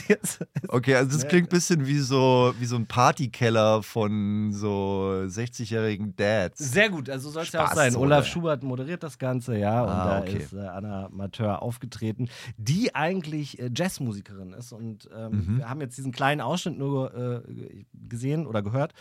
Okay, 0.68 0.96
also 0.96 1.12
das 1.18 1.28
klingt 1.28 1.48
ein 1.48 1.50
bisschen 1.50 1.86
wie 1.88 2.00
so, 2.00 2.54
wie 2.60 2.66
so 2.66 2.76
ein 2.76 2.86
Partykeller 2.88 3.84
von 3.84 4.52
so 4.54 5.24
60-jährigen 5.26 6.16
Dads. 6.16 6.60
Sehr 6.60 6.90
gut, 6.90 7.10
also 7.10 7.30
soll 7.30 7.44
es 7.44 7.52
ja 7.52 7.66
auch 7.66 7.74
sein. 7.74 7.96
Olaf 7.96 8.26
Schubert 8.28 8.64
moderiert 8.64 9.04
das 9.04 9.18
Ganze, 9.18 9.58
ja, 9.58 9.82
und 9.84 9.90
Ah, 9.90 10.06
da 10.06 10.20
okay. 10.22 10.38
ist 10.38 10.54
äh, 10.54 10.60
Anna 10.60 11.10
Mateur 11.12 11.62
aufgetreten, 11.62 12.30
die 12.58 12.94
eigentlich 12.96 13.60
äh, 13.60 13.70
Jazzmusikerin 13.74 14.54
ist. 14.54 14.72
Und 14.72 15.10
ähm, 15.16 15.32
Mhm. 15.36 15.58
wir 15.58 15.70
haben 15.70 15.82
jetzt 15.82 15.98
diesen 15.98 16.12
kleinen 16.12 16.42
Ausschnitt 16.42 16.78
nur 16.78 17.14
äh, 17.46 17.86
gesehen 18.08 18.46
oder 18.48 18.62
gehört. 18.62 18.94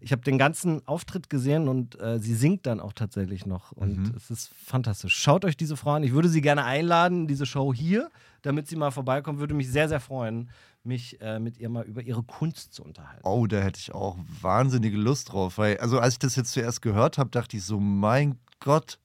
Ich 0.00 0.12
habe 0.12 0.22
den 0.22 0.38
ganzen 0.38 0.86
Auftritt 0.86 1.30
gesehen 1.30 1.68
und 1.68 2.00
äh, 2.00 2.18
sie 2.18 2.34
singt 2.34 2.66
dann 2.66 2.80
auch 2.80 2.92
tatsächlich 2.92 3.46
noch. 3.46 3.72
Und 3.72 3.98
Mhm. 3.98 4.12
es 4.16 4.30
ist 4.30 4.50
fantastisch. 4.54 5.16
Schaut 5.16 5.44
euch 5.44 5.56
diese 5.56 5.76
Frau 5.76 5.92
an. 5.92 6.02
Ich 6.02 6.12
würde 6.12 6.28
sie 6.28 6.40
gerne 6.40 6.64
einladen, 6.64 7.22
in 7.22 7.26
diese 7.26 7.46
Show 7.46 7.72
hier, 7.74 8.10
damit 8.42 8.68
sie 8.68 8.76
mal 8.76 8.90
vorbeikommt. 9.08 9.38
Würde 9.40 9.54
mich 9.54 9.70
sehr, 9.70 9.88
sehr 9.88 10.00
freuen, 10.00 10.50
mich 10.84 11.18
äh, 11.20 11.38
mit 11.38 11.56
ihr 11.56 11.70
mal 11.70 11.84
über 11.84 12.02
ihre 12.02 12.22
Kunst 12.22 12.74
zu 12.74 12.84
unterhalten. 12.84 13.22
Oh, 13.24 13.46
da 13.46 13.58
hätte 13.58 13.80
ich 13.80 13.94
auch 13.94 14.18
wahnsinnige 14.42 14.98
Lust 14.98 15.32
drauf. 15.32 15.56
Weil, 15.56 15.78
also 15.78 15.98
als 15.98 16.14
ich 16.14 16.18
das 16.18 16.36
jetzt 16.36 16.52
zuerst 16.52 16.82
gehört 16.82 17.16
habe, 17.16 17.30
dachte 17.30 17.56
ich 17.56 17.64
so, 17.64 17.80
mein 17.80 18.38
Gott, 18.60 18.98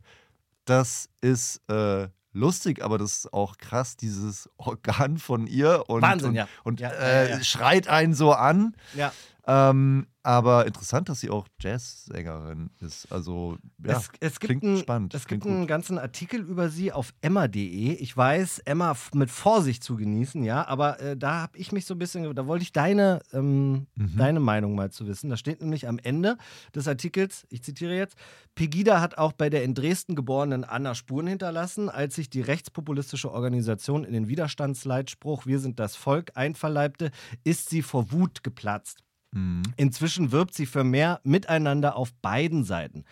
das 0.65 1.09
ist 1.21 1.61
äh, 1.69 2.09
lustig, 2.33 2.83
aber 2.83 2.97
das 2.97 3.17
ist 3.17 3.33
auch 3.33 3.57
krass, 3.57 3.95
dieses 3.95 4.49
Organ 4.57 5.17
von 5.17 5.47
ihr. 5.47 5.85
Und, 5.87 6.01
Wahnsinn, 6.01 6.29
und, 6.29 6.35
ja. 6.35 6.47
Und 6.63 6.79
Ja, 6.81 6.89
äh, 6.89 7.29
ja, 7.29 7.37
ja. 7.37 7.43
schreit 7.43 7.87
einen 7.87 8.13
so 8.13 8.33
an. 8.33 8.75
Ja. 8.95 9.13
Ähm, 9.45 10.07
aber 10.25 10.65
interessant, 10.65 11.09
dass 11.09 11.19
sie 11.19 11.29
auch 11.29 11.45
Jazzsängerin 11.59 12.69
ist. 12.79 13.11
Also, 13.11 13.57
ja, 13.85 13.97
es, 13.97 14.09
es 14.21 14.39
gibt, 14.39 14.51
klingt 14.51 14.63
einen, 14.63 14.77
spannend. 14.77 15.13
es 15.13 15.25
klingt 15.25 15.43
gibt 15.43 15.53
einen 15.53 15.67
ganzen 15.67 15.97
Artikel 15.99 16.39
über 16.39 16.69
sie 16.69 16.93
auf 16.93 17.13
emma.de. 17.19 17.91
Ich 17.95 18.15
weiß, 18.15 18.59
Emma 18.59 18.95
mit 19.13 19.29
Vorsicht 19.29 19.83
zu 19.83 19.97
genießen, 19.97 20.43
ja, 20.45 20.65
aber 20.65 21.01
äh, 21.01 21.17
da 21.17 21.41
habe 21.41 21.57
ich 21.57 21.73
mich 21.73 21.85
so 21.85 21.93
ein 21.93 21.99
bisschen, 21.99 22.33
da 22.35 22.47
wollte 22.47 22.63
ich 22.63 22.71
deine, 22.71 23.19
ähm, 23.33 23.87
Mhm. 23.95 24.17
deine 24.17 24.39
Meinung 24.39 24.75
mal 24.75 24.91
zu 24.91 25.07
wissen. 25.07 25.29
Da 25.29 25.35
steht 25.35 25.59
nämlich 25.59 25.89
am 25.89 25.99
Ende 25.99 26.37
des 26.73 26.87
Artikels, 26.87 27.45
ich 27.49 27.61
zitiere 27.63 27.93
jetzt, 27.93 28.15
Pegida 28.55 29.01
hat 29.01 29.17
auch 29.17 29.33
bei 29.33 29.49
der 29.49 29.65
in 29.65 29.73
Dresden 29.73 30.15
geborenen 30.15 30.63
Anna 30.63 30.95
Spuren 30.95 31.27
hinterlassen, 31.27 31.89
als 31.89 32.15
sich 32.15 32.29
die 32.29 32.41
rechtspopulistische 32.41 33.29
Organisation 33.29 34.05
in 34.05 34.13
den 34.13 34.29
Widerstandsleitspruch 34.29 35.45
Wir 35.45 35.59
sind 35.59 35.79
das 35.79 35.97
Volk 35.97 36.31
einverleibte, 36.35 37.11
ist 37.43 37.69
sie 37.69 37.81
vor 37.81 38.11
Wut 38.13 38.41
geplatzt. 38.43 39.02
Mhm. 39.33 39.63
Inzwischen 39.77 40.31
wirbt 40.31 40.53
sie 40.53 40.65
für 40.65 40.83
mehr 40.83 41.19
Miteinander 41.23 41.95
auf 41.95 42.13
beiden 42.21 42.63
Seiten. 42.63 43.03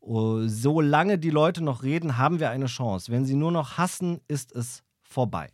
Oh, 0.00 0.46
Solange 0.46 1.18
die 1.18 1.30
Leute 1.30 1.62
noch 1.62 1.82
reden, 1.82 2.18
haben 2.18 2.40
wir 2.40 2.50
eine 2.50 2.66
Chance. 2.66 3.10
Wenn 3.10 3.24
sie 3.24 3.34
nur 3.34 3.52
noch 3.52 3.78
hassen, 3.78 4.20
ist 4.28 4.52
es 4.52 4.82
vorbei. 5.02 5.50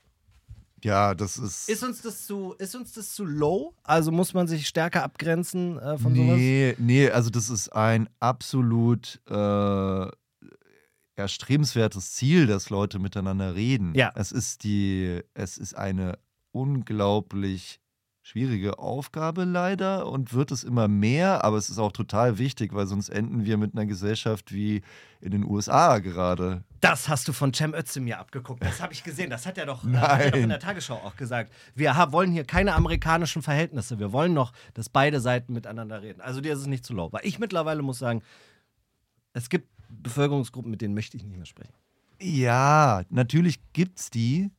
Ja, 0.82 1.14
das 1.14 1.36
ist. 1.36 1.68
Ist 1.68 1.84
uns 1.84 2.00
das 2.00 2.26
zu, 2.26 2.54
ist 2.58 2.74
uns 2.74 2.92
das 2.92 3.14
zu 3.14 3.24
low? 3.24 3.74
Also 3.82 4.10
muss 4.10 4.32
man 4.32 4.48
sich 4.48 4.66
stärker 4.66 5.02
abgrenzen 5.02 5.78
äh, 5.78 5.98
von 5.98 6.14
sowas? 6.14 6.36
nee, 6.36 6.74
nee, 6.78 7.10
also 7.10 7.30
das 7.30 7.50
ist 7.50 7.68
ein 7.70 8.08
absolut 8.18 9.20
äh, 9.28 10.06
erstrebenswertes 11.16 12.12
Ziel, 12.12 12.46
dass 12.46 12.70
Leute 12.70 12.98
miteinander 12.98 13.54
reden. 13.54 13.94
Ja. 13.94 14.12
Es 14.16 14.32
ist 14.32 14.64
die, 14.64 15.20
es 15.34 15.58
ist 15.58 15.74
eine 15.76 16.18
unglaublich 16.52 17.80
schwierige 18.22 18.78
Aufgabe 18.78 19.44
leider 19.44 20.06
und 20.06 20.34
wird 20.34 20.50
es 20.50 20.62
immer 20.62 20.88
mehr, 20.88 21.42
aber 21.44 21.56
es 21.56 21.70
ist 21.70 21.78
auch 21.78 21.92
total 21.92 22.38
wichtig, 22.38 22.74
weil 22.74 22.86
sonst 22.86 23.08
enden 23.08 23.44
wir 23.44 23.56
mit 23.56 23.74
einer 23.74 23.86
Gesellschaft 23.86 24.52
wie 24.52 24.82
in 25.20 25.30
den 25.30 25.44
USA 25.44 25.98
gerade. 25.98 26.64
Das 26.80 27.08
hast 27.08 27.28
du 27.28 27.32
von 27.32 27.52
Cem 27.54 27.74
Özdemir 27.74 28.18
abgeguckt. 28.18 28.64
Das 28.64 28.80
habe 28.80 28.92
ich 28.92 29.04
gesehen. 29.04 29.30
Das 29.30 29.46
hat 29.46 29.58
er 29.58 29.66
doch, 29.66 29.84
äh, 29.84 29.96
hat 29.96 30.20
er 30.20 30.30
doch 30.32 30.38
in 30.38 30.48
der 30.48 30.60
Tagesschau 30.60 30.96
auch 30.96 31.16
gesagt. 31.16 31.52
Wir 31.74 31.94
wollen 32.10 32.32
hier 32.32 32.44
keine 32.44 32.74
amerikanischen 32.74 33.42
Verhältnisse. 33.42 33.98
Wir 33.98 34.12
wollen 34.12 34.34
noch, 34.34 34.52
dass 34.74 34.88
beide 34.88 35.20
Seiten 35.20 35.52
miteinander 35.52 36.02
reden. 36.02 36.20
Also 36.20 36.40
dir 36.40 36.52
ist 36.52 36.60
es 36.60 36.66
nicht 36.66 36.84
zu 36.84 36.94
low. 36.94 37.12
Weil 37.12 37.24
ich 37.24 37.38
mittlerweile 37.38 37.82
muss 37.82 37.98
sagen, 37.98 38.22
es 39.32 39.48
gibt 39.48 39.68
Bevölkerungsgruppen, 39.88 40.70
mit 40.70 40.80
denen 40.80 40.94
möchte 40.94 41.16
ich 41.16 41.24
nicht 41.24 41.36
mehr 41.36 41.46
sprechen. 41.46 41.74
Ja, 42.20 43.02
natürlich 43.08 43.60
gibt's 43.72 44.10
die, 44.10 44.50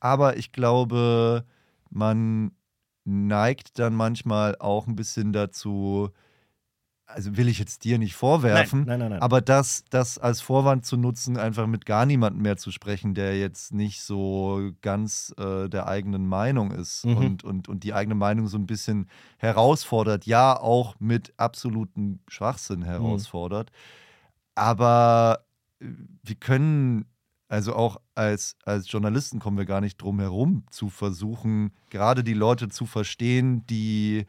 aber 0.00 0.36
ich 0.36 0.50
glaube, 0.50 1.44
man 1.90 2.50
neigt 3.04 3.78
dann 3.78 3.94
manchmal 3.94 4.56
auch 4.58 4.86
ein 4.86 4.96
bisschen 4.96 5.32
dazu, 5.32 6.10
also 7.06 7.36
will 7.36 7.48
ich 7.48 7.58
jetzt 7.58 7.84
dir 7.84 7.98
nicht 7.98 8.14
vorwerfen, 8.14 8.80
Nein, 8.80 8.86
nein, 8.86 8.98
nein, 9.00 9.10
nein. 9.10 9.20
aber 9.22 9.42
das, 9.42 9.84
das 9.90 10.16
als 10.18 10.40
Vorwand 10.40 10.86
zu 10.86 10.96
nutzen, 10.96 11.36
einfach 11.36 11.66
mit 11.66 11.84
gar 11.84 12.06
niemandem 12.06 12.42
mehr 12.42 12.56
zu 12.56 12.70
sprechen, 12.72 13.12
der 13.14 13.38
jetzt 13.38 13.74
nicht 13.74 14.00
so 14.00 14.70
ganz 14.80 15.34
äh, 15.38 15.68
der 15.68 15.86
eigenen 15.86 16.26
Meinung 16.26 16.70
ist 16.70 17.04
Mhm. 17.04 17.16
und, 17.16 17.44
und, 17.44 17.68
und 17.68 17.84
die 17.84 17.92
eigene 17.92 18.14
Meinung 18.14 18.48
so 18.48 18.56
ein 18.56 18.66
bisschen 18.66 19.08
herausfordert, 19.36 20.24
ja, 20.26 20.58
auch 20.58 20.96
mit 20.98 21.34
absolutem 21.36 22.20
Schwachsinn 22.26 22.80
Mhm. 22.80 22.84
herausfordert. 22.84 23.70
Aber 24.54 25.44
äh, 25.80 25.86
wir 26.22 26.36
können, 26.36 27.04
also 27.48 27.74
auch 27.74 28.00
als, 28.14 28.56
als 28.64 28.90
Journalisten 28.90 29.38
kommen 29.38 29.58
wir 29.58 29.66
gar 29.66 29.80
nicht 29.80 30.00
drum 30.00 30.20
herum, 30.20 30.64
zu 30.70 30.88
versuchen, 30.88 31.72
gerade 31.90 32.24
die 32.24 32.34
Leute 32.34 32.68
zu 32.68 32.86
verstehen, 32.86 33.66
die 33.66 34.26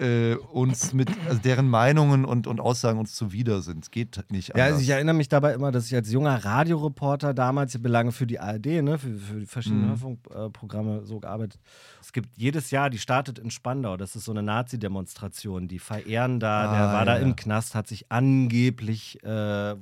äh, 0.00 0.34
uns 0.36 0.92
mit, 0.92 1.10
also 1.28 1.40
deren 1.40 1.68
Meinungen 1.68 2.24
und, 2.24 2.46
und 2.46 2.60
Aussagen 2.60 2.98
uns 2.98 3.14
zuwider 3.14 3.62
sind. 3.62 3.84
Es 3.84 3.90
geht 3.90 4.24
nicht 4.30 4.48
Ja, 4.48 4.54
anders. 4.54 4.68
also 4.72 4.80
ich 4.82 4.88
erinnere 4.90 5.14
mich 5.14 5.28
dabei 5.28 5.54
immer, 5.54 5.72
dass 5.72 5.86
ich 5.86 5.94
als 5.94 6.10
junger 6.12 6.44
Radioreporter 6.44 7.34
damals 7.34 7.74
ich 7.74 7.80
habe 7.80 7.88
lange 7.88 8.12
für 8.12 8.26
die 8.26 8.38
ARD, 8.40 8.66
ne, 8.82 8.98
für, 8.98 9.14
für 9.16 9.40
die 9.40 9.46
verschiedenen 9.46 9.84
Mhm. 9.84 9.88
Hörfunkprogramme 9.88 11.04
so 11.04 11.20
gearbeitet. 11.20 11.60
Es 12.00 12.12
gibt 12.12 12.36
jedes 12.36 12.70
Jahr, 12.70 12.90
die 12.90 12.98
startet 12.98 13.38
in 13.38 13.50
Spandau, 13.50 13.96
das 13.96 14.16
ist 14.16 14.24
so 14.24 14.32
eine 14.32 14.42
Nazi-Demonstration. 14.42 15.68
Die 15.68 15.78
verehren 15.78 16.40
da, 16.40 16.70
der 16.72 16.80
Ah, 16.88 16.92
war 16.92 17.04
da 17.04 17.16
ja. 17.16 17.22
im 17.22 17.34
Knast, 17.36 17.74
hat 17.74 17.86
sich 17.88 18.10
angeblich, 18.10 19.22
äh, 19.24 19.28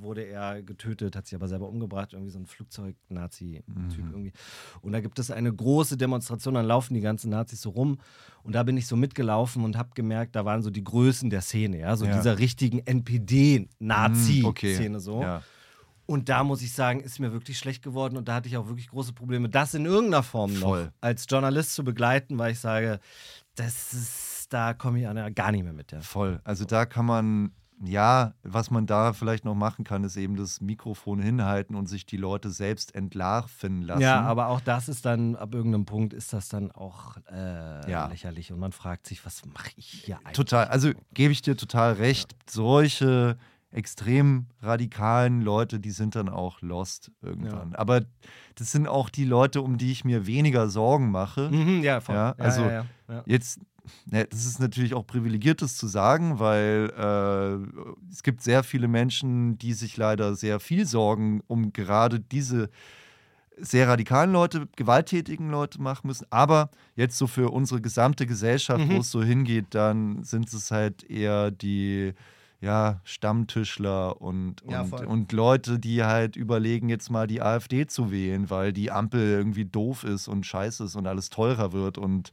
wurde 0.01 0.23
er 0.23 0.61
getötet, 0.63 1.15
hat 1.15 1.27
sich 1.27 1.35
aber 1.35 1.47
selber 1.47 1.69
umgebracht, 1.69 2.13
irgendwie 2.13 2.31
so 2.31 2.39
ein 2.39 2.45
Flugzeug-Nazi-Typ 2.45 3.67
Mhm. 3.67 4.11
irgendwie. 4.11 4.33
Und 4.81 4.91
da 4.93 4.99
gibt 5.01 5.19
es 5.19 5.31
eine 5.31 5.53
große 5.53 5.97
Demonstration, 5.97 6.53
dann 6.55 6.65
laufen 6.65 6.93
die 6.93 7.01
ganzen 7.01 7.29
Nazis 7.29 7.61
so 7.61 7.69
rum. 7.71 7.97
Und 8.45 8.53
da 8.53 8.63
bin 8.63 8.77
ich 8.77 8.85
so 8.87 8.95
mitgelaufen 8.95 9.63
und 9.63 9.75
habe 9.75 9.89
gemerkt, 9.95 10.35
da 10.35 10.45
waren 10.45 10.61
so 10.61 10.69
die 10.69 10.83
Größen 10.83 11.29
der 11.31 11.41
Szene, 11.41 11.79
ja, 11.79 11.95
so 11.97 12.05
Ja. 12.05 12.15
dieser 12.15 12.37
richtigen 12.37 12.79
NPD-Nazi-Szene 12.79 14.43
Mm, 14.43 14.45
okay. 14.45 14.99
so. 14.99 15.21
Ja. 15.21 15.41
Und 16.05 16.29
da 16.29 16.43
muss 16.43 16.61
ich 16.61 16.71
sagen, 16.71 16.99
ist 16.99 17.19
mir 17.19 17.33
wirklich 17.33 17.57
schlecht 17.57 17.81
geworden 17.83 18.15
und 18.15 18.27
da 18.27 18.35
hatte 18.35 18.47
ich 18.47 18.55
auch 18.57 18.67
wirklich 18.67 18.87
große 18.89 19.13
Probleme, 19.13 19.49
das 19.49 19.73
in 19.73 19.85
irgendeiner 19.85 20.21
Form 20.21 20.51
Voll. 20.51 20.83
noch 20.85 20.91
als 21.01 21.25
Journalist 21.27 21.73
zu 21.73 21.83
begleiten, 21.83 22.37
weil 22.37 22.51
ich 22.51 22.59
sage, 22.59 22.99
das 23.55 23.93
ist, 23.93 24.47
da 24.53 24.75
komme 24.75 24.99
ich 24.99 25.07
an, 25.07 25.33
gar 25.33 25.51
nicht 25.51 25.63
mehr 25.63 25.73
mit. 25.73 25.91
Ja. 25.91 26.01
Voll. 26.01 26.39
Also 26.43 26.65
da 26.65 26.85
kann 26.85 27.07
man 27.07 27.51
ja, 27.83 28.33
was 28.43 28.71
man 28.71 28.85
da 28.85 29.13
vielleicht 29.13 29.43
noch 29.45 29.55
machen 29.55 29.83
kann, 29.83 30.03
ist 30.03 30.15
eben 30.17 30.35
das 30.35 30.61
Mikrofon 30.61 31.19
hinhalten 31.19 31.75
und 31.75 31.87
sich 31.87 32.05
die 32.05 32.17
Leute 32.17 32.49
selbst 32.49 32.95
entlarven 32.95 33.81
lassen. 33.81 34.01
Ja, 34.01 34.21
aber 34.21 34.47
auch 34.47 34.61
das 34.61 34.87
ist 34.87 35.05
dann, 35.05 35.35
ab 35.35 35.53
irgendeinem 35.53 35.85
Punkt 35.85 36.13
ist 36.13 36.31
das 36.33 36.47
dann 36.47 36.71
auch 36.71 37.17
äh, 37.31 37.89
Ja. 37.91 38.07
lächerlich 38.07 38.51
und 38.53 38.59
man 38.59 38.71
fragt 38.71 39.07
sich, 39.07 39.25
was 39.25 39.45
mache 39.45 39.71
ich 39.75 39.87
hier 40.05 40.17
eigentlich? 40.19 40.33
Total, 40.33 40.67
also 40.67 40.91
gebe 41.13 41.31
ich 41.33 41.41
dir 41.41 41.57
total 41.57 41.93
recht. 41.93 42.35
Solche 42.49 43.37
extrem 43.71 44.45
radikalen 44.61 45.41
Leute, 45.41 45.79
die 45.81 45.91
sind 45.91 46.15
dann 46.15 46.29
auch 46.29 46.61
lost 46.61 47.11
irgendwann. 47.21 47.75
Aber 47.75 48.01
das 48.55 48.71
sind 48.71 48.87
auch 48.87 49.09
die 49.09 49.25
Leute, 49.25 49.61
um 49.61 49.77
die 49.77 49.91
ich 49.91 50.05
mir 50.05 50.25
weniger 50.25 50.69
Sorgen 50.69 51.11
mache. 51.11 51.49
Mhm, 51.51 51.83
ja, 51.83 51.99
voll. 51.99 52.15
Ja, 52.15 52.35
also 52.37 52.61
ja, 52.61 52.71
ja, 52.71 52.85
ja. 53.09 53.23
Jetzt, 53.25 53.59
das 54.05 54.45
ist 54.45 54.59
natürlich 54.59 54.93
auch 54.93 55.05
privilegiert, 55.05 55.61
das 55.61 55.77
zu 55.77 55.87
sagen, 55.87 56.39
weil 56.39 56.91
äh, 56.97 58.11
es 58.11 58.23
gibt 58.23 58.41
sehr 58.41 58.63
viele 58.63 58.87
Menschen, 58.87 59.57
die 59.57 59.73
sich 59.73 59.97
leider 59.97 60.35
sehr 60.35 60.59
viel 60.59 60.85
Sorgen 60.85 61.41
um 61.47 61.73
gerade 61.73 62.19
diese 62.19 62.69
sehr 63.57 63.87
radikalen 63.87 64.33
Leute, 64.33 64.67
gewalttätigen 64.75 65.49
Leute 65.49 65.81
machen 65.81 66.07
müssen. 66.07 66.27
Aber 66.29 66.69
jetzt 66.95 67.17
so 67.17 67.25
für 67.27 67.51
unsere 67.51 67.79
gesamte 67.81 68.25
Gesellschaft, 68.25 68.85
Mhm. 68.85 68.95
wo 68.95 68.99
es 68.99 69.11
so 69.11 69.23
hingeht, 69.23 69.67
dann 69.69 70.23
sind 70.23 70.51
es 70.53 70.71
halt 70.71 71.03
eher 71.09 71.51
die 71.51 72.13
ja, 72.61 72.99
Stammtischler 73.03 74.21
und, 74.21 74.63
Ja, 74.67 74.81
und 74.81 75.31
Leute, 75.33 75.77
die 75.77 76.03
halt 76.03 76.35
überlegen, 76.35 76.89
jetzt 76.89 77.09
mal 77.11 77.27
die 77.27 77.41
AfD 77.41 77.85
zu 77.85 78.11
wählen, 78.11 78.49
weil 78.49 78.73
die 78.73 78.91
Ampel 78.91 79.19
irgendwie 79.21 79.65
doof 79.65 80.03
ist 80.03 80.27
und 80.27 80.45
scheiße 80.45 80.85
ist 80.85 80.95
und 80.95 81.05
alles 81.05 81.29
teurer 81.29 81.73
wird 81.73 81.97
und 81.97 82.31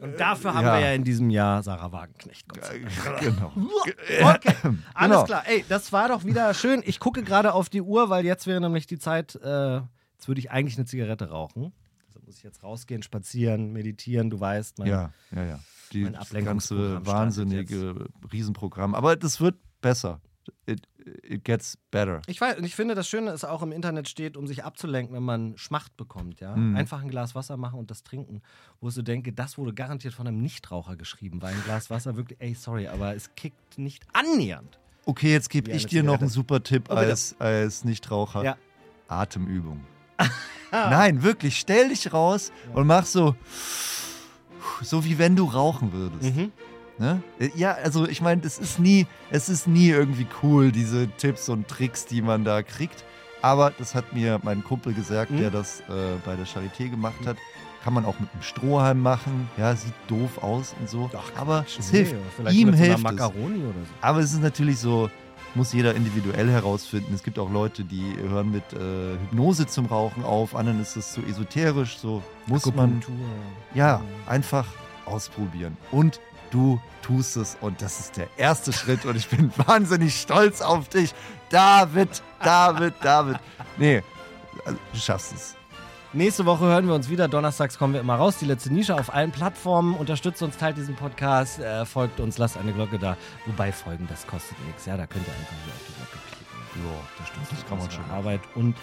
Und 0.00 0.20
dafür 0.20 0.54
haben 0.54 0.66
ja. 0.66 0.74
wir 0.74 0.80
ja 0.80 0.92
in 0.92 1.04
diesem 1.04 1.30
Jahr 1.30 1.62
Sarah 1.62 1.90
Wagenknecht. 1.90 2.46
Dank. 2.54 3.20
genau. 3.20 3.52
Okay, 4.34 4.54
alles 4.94 5.16
Genau. 5.16 5.24
klar. 5.24 5.42
Ey, 5.46 5.64
das 5.68 5.92
war 5.92 6.08
doch 6.08 6.24
wieder 6.24 6.52
schön. 6.52 6.82
Ich 6.84 7.00
gucke 7.00 7.22
gerade 7.22 7.54
auf 7.54 7.68
die 7.70 7.80
Uhr, 7.80 8.10
weil 8.10 8.24
jetzt 8.26 8.46
wäre 8.46 8.60
nämlich 8.60 8.86
die 8.86 8.98
Zeit, 8.98 9.36
äh, 9.36 9.76
jetzt 9.76 10.28
würde 10.28 10.38
ich 10.40 10.50
eigentlich 10.50 10.76
eine 10.76 10.84
Zigarette 10.86 11.30
rauchen. 11.30 11.72
Also 12.08 12.20
muss 12.26 12.36
ich 12.36 12.42
jetzt 12.42 12.62
rausgehen, 12.62 13.02
spazieren, 13.02 13.72
meditieren, 13.72 14.28
du 14.28 14.38
weißt. 14.38 14.78
Mein, 14.78 14.88
Ja, 14.88 15.12
ja, 15.34 15.44
ja. 15.44 15.60
Die 15.92 16.02
Mein 16.02 16.16
Ablenkungsprogramm 16.16 16.94
ganze 16.94 17.06
wahnsinnige 17.06 18.08
Riesenprogramm. 18.32 18.94
Aber 18.94 19.16
das 19.16 19.40
wird 19.40 19.54
besser. 19.80 20.20
It, 20.66 20.82
it 21.22 21.44
gets 21.44 21.78
better. 21.90 22.22
Ich 22.26 22.40
weiß, 22.40 22.58
und 22.58 22.64
ich 22.64 22.74
finde, 22.74 22.94
das 22.94 23.08
Schöne 23.08 23.30
ist 23.32 23.44
auch 23.44 23.62
im 23.62 23.72
Internet 23.72 24.08
steht, 24.08 24.36
um 24.36 24.46
sich 24.46 24.64
abzulenken, 24.64 25.14
wenn 25.14 25.22
man 25.22 25.56
Schmacht 25.56 25.96
bekommt, 25.96 26.40
ja. 26.40 26.56
Mhm. 26.56 26.76
Einfach 26.76 27.02
ein 27.02 27.08
Glas 27.08 27.34
Wasser 27.34 27.56
machen 27.56 27.78
und 27.78 27.90
das 27.90 28.02
trinken. 28.02 28.42
Wo 28.80 28.88
ich 28.88 28.94
so 28.94 29.02
denke, 29.02 29.32
das 29.32 29.58
wurde 29.58 29.72
garantiert 29.74 30.14
von 30.14 30.26
einem 30.26 30.40
Nichtraucher 30.40 30.96
geschrieben, 30.96 31.42
weil 31.42 31.54
ein 31.54 31.62
Glas 31.64 31.90
Wasser 31.90 32.16
wirklich, 32.16 32.40
ey, 32.40 32.54
sorry, 32.54 32.88
aber 32.88 33.14
es 33.14 33.34
kickt 33.34 33.78
nicht 33.78 34.04
annähernd. 34.12 34.78
Okay, 35.04 35.32
jetzt 35.32 35.50
gebe 35.50 35.70
ich 35.70 35.86
dir 35.86 36.02
noch 36.02 36.20
einen 36.20 36.28
super 36.28 36.62
Tipp 36.62 36.88
Oh, 36.90 36.94
als, 36.94 37.36
als 37.38 37.84
Nichtraucher. 37.84 38.42
Ja. 38.42 38.56
Atemübung. 39.08 39.84
Nein, 40.72 41.22
wirklich, 41.22 41.58
stell 41.58 41.90
dich 41.90 42.12
raus 42.12 42.50
und 42.74 42.86
mach 42.86 43.04
so, 43.04 43.36
so 44.82 45.04
wie 45.04 45.18
wenn 45.18 45.36
du 45.36 45.44
rauchen 45.44 45.92
würdest. 45.92 46.36
Mhm. 46.36 46.52
Ne? 46.98 47.22
Ja, 47.56 47.72
also 47.72 48.06
ich 48.08 48.20
meine, 48.22 48.40
es 48.44 48.58
ist 48.58 48.78
nie, 48.78 49.06
es 49.30 49.48
ist 49.48 49.66
nie 49.66 49.88
irgendwie 49.90 50.26
cool, 50.42 50.72
diese 50.72 51.08
Tipps 51.18 51.48
und 51.48 51.68
Tricks, 51.68 52.06
die 52.06 52.22
man 52.22 52.44
da 52.44 52.62
kriegt. 52.62 53.04
Aber 53.42 53.70
das 53.78 53.94
hat 53.94 54.12
mir 54.14 54.40
mein 54.42 54.64
Kumpel 54.64 54.94
gesagt, 54.94 55.30
Mhm. 55.30 55.38
der 55.38 55.50
das 55.50 55.80
äh, 55.80 56.16
bei 56.24 56.34
der 56.36 56.46
Charité 56.46 56.88
gemacht 56.88 57.26
hat. 57.26 57.36
Kann 57.84 57.92
man 57.94 58.04
auch 58.04 58.18
mit 58.18 58.28
einem 58.32 58.42
Strohhalm 58.42 59.00
machen. 59.00 59.48
Ja, 59.56 59.76
sieht 59.76 59.92
doof 60.08 60.42
aus 60.42 60.74
und 60.80 60.88
so. 60.88 61.08
aber 61.36 61.64
es 61.78 61.90
hilft. 61.90 62.14
Vielleicht 62.36 62.56
Ihm 62.56 62.70
mit 62.70 62.76
so 62.78 62.82
einer 62.82 62.94
hilft 62.94 62.98
es. 62.98 63.12
Macaroni 63.12 63.58
oder 63.58 63.72
so. 63.74 63.92
Aber 64.00 64.18
es 64.20 64.32
ist 64.32 64.42
natürlich 64.42 64.78
so, 64.80 65.08
muss 65.54 65.72
jeder 65.72 65.94
individuell 65.94 66.50
herausfinden. 66.50 67.14
Es 67.14 67.22
gibt 67.22 67.38
auch 67.38 67.50
Leute, 67.52 67.84
die 67.84 68.14
hören 68.28 68.50
mit 68.50 68.64
äh, 68.72 69.12
Hypnose 69.20 69.66
zum 69.68 69.86
Rauchen 69.86 70.24
auf. 70.24 70.56
Anderen 70.56 70.80
ist 70.80 70.96
es 70.96 71.12
zu 71.12 71.20
esoterisch. 71.22 71.98
So 71.98 72.22
muss 72.46 72.66
man 72.66 72.74
Akupunktur. 72.98 73.14
ja 73.74 74.00
einfach 74.26 74.66
ausprobieren. 75.04 75.76
Und 75.92 76.20
du 76.50 76.80
tust 77.02 77.36
es. 77.36 77.56
Und 77.60 77.82
das 77.82 78.00
ist 78.00 78.16
der 78.16 78.28
erste 78.36 78.72
Schritt. 78.72 79.04
Und 79.04 79.16
ich 79.16 79.28
bin 79.28 79.52
wahnsinnig 79.66 80.20
stolz 80.20 80.60
auf 80.60 80.88
dich. 80.88 81.14
David, 81.50 82.22
David, 82.42 82.94
David. 83.02 83.36
Nee, 83.76 84.02
also, 84.64 84.78
du 84.92 84.98
schaffst 84.98 85.34
es. 85.34 85.56
Nächste 86.12 86.46
Woche 86.46 86.64
hören 86.64 86.86
wir 86.86 86.94
uns 86.94 87.10
wieder. 87.10 87.28
Donnerstags 87.28 87.78
kommen 87.78 87.92
wir 87.92 88.00
immer 88.00 88.14
raus. 88.14 88.38
Die 88.38 88.46
letzte 88.46 88.72
Nische 88.72 88.94
auf 88.94 89.12
allen 89.12 89.32
Plattformen. 89.32 89.94
Unterstützt 89.94 90.40
uns, 90.42 90.56
teilt 90.56 90.76
diesen 90.76 90.94
Podcast, 90.94 91.58
äh, 91.58 91.84
folgt 91.84 92.20
uns, 92.20 92.38
lasst 92.38 92.56
eine 92.56 92.72
Glocke 92.72 92.98
da. 92.98 93.16
Wobei 93.44 93.70
folgen, 93.70 94.06
das 94.08 94.26
kostet 94.26 94.56
nichts. 94.66 94.86
Ja, 94.86 94.96
da 94.96 95.06
könnt 95.06 95.26
ihr 95.26 95.34
einfach 95.34 95.54
hier 95.64 95.74
auf 95.74 95.80
die 95.86 95.92
Glocke 95.92 96.18
klicken. 96.26 96.86
Ja, 96.86 97.00
unterstützt 97.18 97.52
Das 97.52 97.68
kann 97.68 97.78
man 97.78 97.90
schon. 97.90 98.10
Arbeit 98.10 98.40
und 98.54 98.76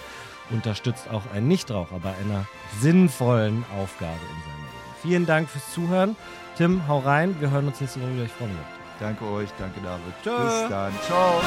unterstützt 0.51 1.09
auch 1.09 1.23
einen 1.33 1.47
Nichtraucher 1.47 1.99
bei 1.99 2.13
einer 2.23 2.45
sinnvollen 2.81 3.65
Aufgabe 3.81 4.13
in 4.13 4.43
seinem 4.43 4.63
Leben. 4.65 5.01
Vielen 5.01 5.25
Dank 5.25 5.49
fürs 5.49 5.71
Zuhören. 5.73 6.15
Tim, 6.57 6.87
hau 6.87 6.99
rein. 6.99 7.35
Wir 7.39 7.51
hören 7.51 7.67
uns 7.67 7.81
nächste 7.81 8.01
Woche 8.01 8.13
wieder. 8.13 8.25
Ich 8.25 8.31
freue 8.31 8.49
mich. 8.49 8.57
Danke 8.99 9.25
euch, 9.25 9.49
danke 9.57 9.81
David. 9.81 10.13
Tschö. 10.23 10.37
Bis 10.37 10.69
dann. 10.69 10.93
Ciao. 11.05 11.41